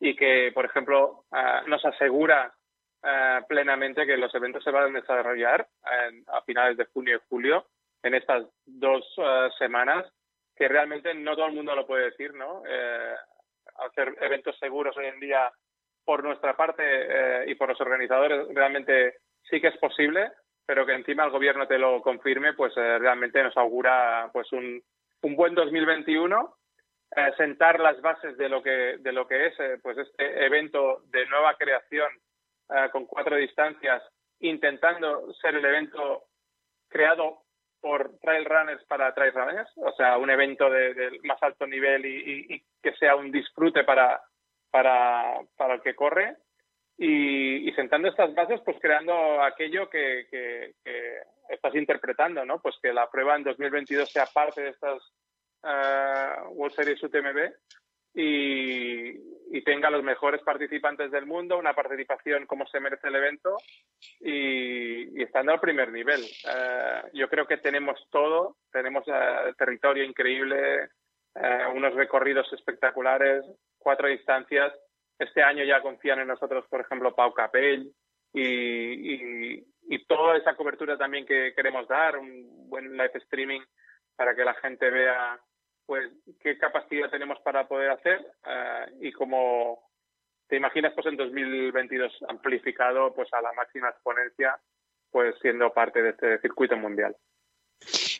[0.00, 2.54] y que, por ejemplo, eh, nos asegura
[3.04, 5.68] eh, plenamente que los eventos se van a desarrollar
[6.28, 7.66] a finales de junio y julio
[8.02, 9.04] en estas dos
[9.58, 10.10] semanas
[10.58, 12.62] que realmente no todo el mundo lo puede decir, ¿no?
[12.68, 13.14] Eh,
[13.78, 15.50] hacer eventos seguros hoy en día
[16.04, 20.32] por nuestra parte eh, y por los organizadores realmente sí que es posible,
[20.66, 24.82] pero que encima el gobierno te lo confirme, pues eh, realmente nos augura pues un,
[25.22, 26.56] un buen 2021
[27.14, 31.26] eh, sentar las bases de lo que de lo que es pues este evento de
[31.26, 32.08] nueva creación
[32.92, 34.02] con cuatro distancias
[34.40, 36.24] intentando ser el evento
[36.88, 37.44] creado
[37.80, 42.64] por trail runners para trail runners, o sea, un evento de, más alto nivel y,
[42.82, 44.20] que sea un disfrute para,
[44.70, 46.36] para, para el que corre.
[46.96, 50.74] Y, sentando estas bases, pues creando aquello que, que,
[51.48, 52.60] estás interpretando, ¿no?
[52.60, 55.00] Pues que la prueba en 2022 sea parte de estas
[55.62, 57.52] uh, World Series UTMB
[58.14, 59.26] y,
[59.64, 63.58] tenga los mejores participantes del mundo, una participación como se merece el evento
[64.20, 66.22] y, estando al primer nivel.
[66.22, 70.88] Eh, yo creo que tenemos todo, tenemos uh, territorio increíble,
[71.34, 73.44] eh, unos recorridos espectaculares,
[73.76, 74.72] cuatro distancias.
[75.18, 77.92] Este año ya confían en nosotros, por ejemplo, Pau Capell
[78.32, 83.60] y, y toda esa cobertura también que queremos dar, un buen live streaming
[84.16, 85.40] para que la gente vea
[85.88, 86.12] pues
[86.42, 89.88] qué capacidad tenemos para poder hacer eh, y como
[90.46, 94.60] te imaginas pues en 2022 amplificado pues a la máxima exponencia
[95.10, 97.16] pues siendo parte de este circuito mundial.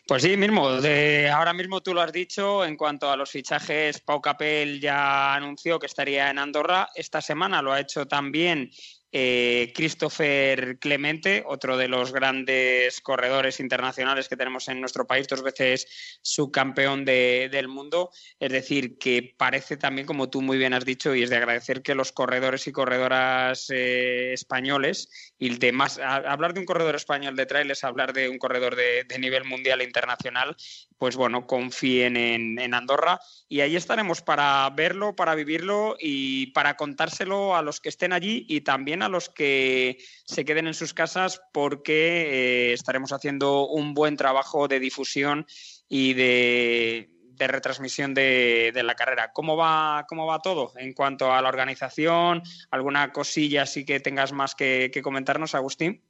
[0.07, 0.81] Pues sí, mismo.
[0.81, 2.65] De, ahora mismo tú lo has dicho.
[2.65, 6.89] En cuanto a los fichajes, Pau Capel ya anunció que estaría en Andorra.
[6.95, 8.71] Esta semana lo ha hecho también
[9.11, 15.41] eh, Christopher Clemente, otro de los grandes corredores internacionales que tenemos en nuestro país, dos
[15.41, 18.11] veces subcampeón de, del mundo.
[18.39, 21.81] Es decir, que parece también, como tú muy bien has dicho, y es de agradecer
[21.81, 27.35] que los corredores y corredoras eh, españoles, y de más, hablar de un corredor español
[27.35, 30.55] de trail es hablar de un corredor de, nivel mundial e internacional,
[30.99, 37.55] pues bueno, confíen en, Andorra y ahí estaremos para verlo, para vivirlo y para contárselo
[37.55, 41.41] a los que estén allí y también a los que se queden en sus casas
[41.53, 45.47] porque eh, estaremos haciendo un buen trabajo de difusión
[45.87, 49.31] y de, retransmisión de, la carrera.
[49.31, 52.43] ¿Cómo va, ¿Cómo va todo en cuanto a la organización?
[52.71, 56.03] ¿Alguna cosilla así que tengas más que, comentarnos, Agustín?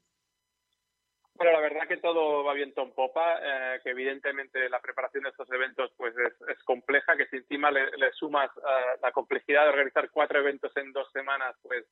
[1.39, 5.29] Bueno, la verdad que todo va bien en popa, eh, que evidentemente la preparación de
[5.29, 10.09] estos eventos pues es, compleja, que si encima le, sumas eh, la complejidad de organizar
[10.11, 11.85] cuatro eventos en dos semanas, pues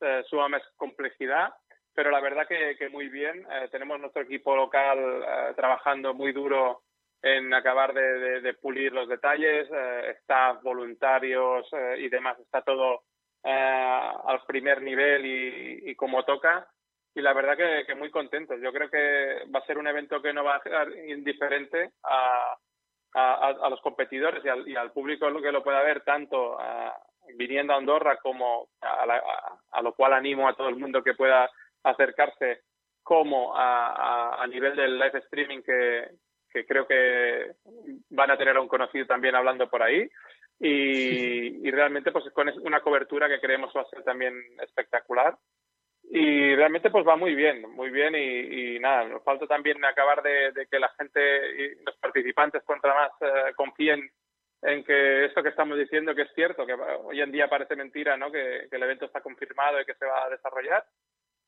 [0.00, 1.54] eh, suma más complejidad,
[1.94, 3.46] pero la verdad que, muy bien.
[3.50, 6.82] Eh, tenemos nuestro equipo local eh, trabajando muy duro
[7.22, 9.66] en acabar de, pulir los detalles,
[10.20, 13.04] staff, voluntarios y demás, está todo
[13.42, 16.68] al primer nivel y, como toca.
[17.14, 18.60] Y la verdad que, muy contentos.
[18.60, 22.56] Yo creo que va a ser un evento que no va a ser indiferente a,
[23.14, 26.92] a, los competidores y al, y al, público que lo pueda ver tanto a,
[27.36, 31.48] viniendo a Andorra, como a, lo cual animo a todo el mundo que pueda
[31.84, 32.62] acercarse,
[33.02, 37.52] como a, nivel del live streaming que, creo que
[38.10, 40.08] van a tener a un conocido también hablando por ahí.
[40.58, 45.36] Y, realmente pues con una cobertura que creemos va a ser también espectacular
[46.10, 50.66] y realmente pues va muy bien, muy bien y, nada, nos falta también acabar de,
[50.70, 51.20] que la gente
[51.56, 54.10] y los participantes contra más eh, confíen
[54.62, 58.16] en que esto que estamos diciendo que es cierto, que hoy en día parece mentira,
[58.16, 58.30] ¿no?
[58.30, 60.84] Que, el evento está confirmado y que se va a desarrollar.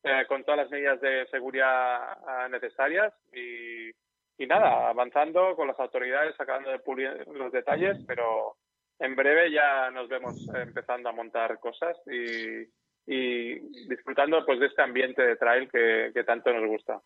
[0.02, 3.90] eh, con todas las medidas de seguridad eh, necesarias y,
[4.38, 8.56] y nada, avanzando con las autoridades, acabando de pulir los detalles, pero
[8.98, 12.66] en breve ya nos vemos empezando a montar cosas y,
[13.06, 17.00] y disfrutando pues de este ambiente de trail que, que tanto nos gusta.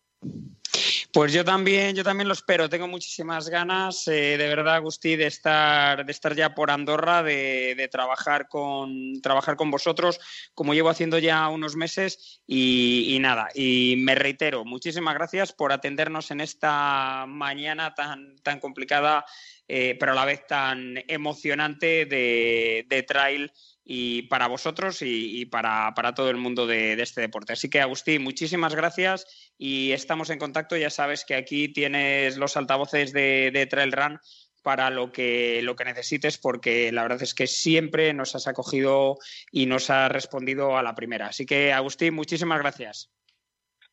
[1.13, 2.69] Pues yo también, yo también lo espero.
[2.69, 7.75] Tengo muchísimas ganas, eh, de verdad, Agustí, de estar, de estar ya por Andorra, de,
[7.77, 10.21] de, trabajar con trabajar con vosotros,
[10.55, 12.43] como llevo haciendo ya unos meses.
[12.47, 18.61] Y, y, nada, y me reitero, muchísimas gracias por atendernos en esta mañana tan, tan
[18.61, 19.25] complicada,
[19.67, 23.51] eh, pero a la vez tan emocionante de, de trail
[23.93, 27.55] y para vosotros y, para, para, todo el mundo de, de, este deporte.
[27.55, 30.77] Así que, Agustín, muchísimas gracias y estamos en contacto.
[30.77, 34.21] Ya sabes que aquí tienes los altavoces de, de Trail Run
[34.63, 39.17] para lo que, lo que necesites, porque la verdad es que siempre nos has acogido
[39.51, 41.27] y nos has respondido a la primera.
[41.27, 43.13] Así que, Agustín, muchísimas gracias.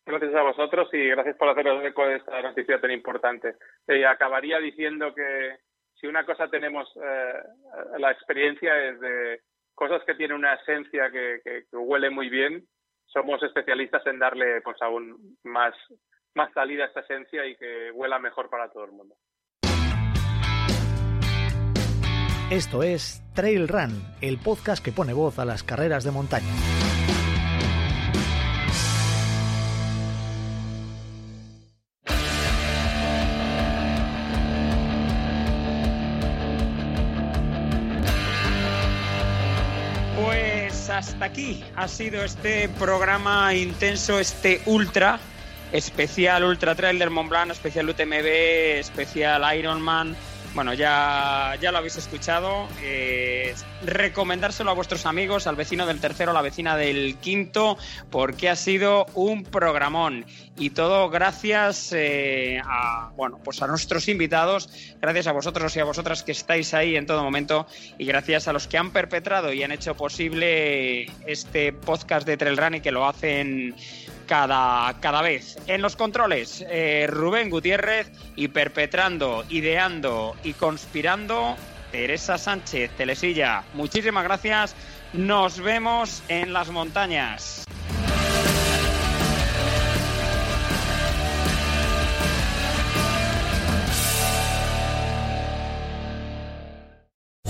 [0.05, 3.55] Gracias a vosotros y gracias por haceros eco de esta noticia tan importante.
[3.87, 5.57] Eh, acabaría diciendo que
[5.95, 7.33] si una cosa tenemos eh,
[7.97, 9.41] la experiencia es de
[9.78, 12.67] cosas que tienen una esencia que, que, que, huele muy bien,
[13.05, 15.73] somos especialistas en darle pues aún más,
[16.34, 19.15] más salida a esta esencia y que huela mejor para todo el mundo.
[22.49, 26.86] Esto es Trail Run, el podcast que pone voz a las carreras de montaña.
[41.38, 45.19] Aquí ha sido este programa intenso, este ultra
[45.71, 48.25] especial Ultra Trail del Mont Blanc, especial UTMB,
[48.79, 50.15] especial Ironman.
[50.55, 52.67] Bueno, ya, ya lo habéis escuchado.
[52.81, 53.53] Eh,
[53.85, 57.77] recomendárselo a vuestros amigos, al vecino del tercero, a la vecina del quinto,
[58.09, 60.25] porque ha sido un programón.
[60.59, 65.83] Y todo gracias eh, a, bueno, pues a nuestros invitados, gracias a vosotros y a
[65.83, 67.67] vosotras que estáis ahí en todo momento,
[67.99, 72.57] y gracias a los que han perpetrado y han hecho posible este podcast de Trail
[72.57, 73.75] Run y que lo hacen
[74.25, 75.59] cada, cada vez.
[75.67, 81.55] En los controles, eh, Rubén Gutiérrez y perpetrando, ideando y conspirando,
[81.91, 83.63] Teresa Sánchez Telesilla.
[83.75, 84.75] Muchísimas gracias.
[85.13, 87.66] Nos vemos en las montañas.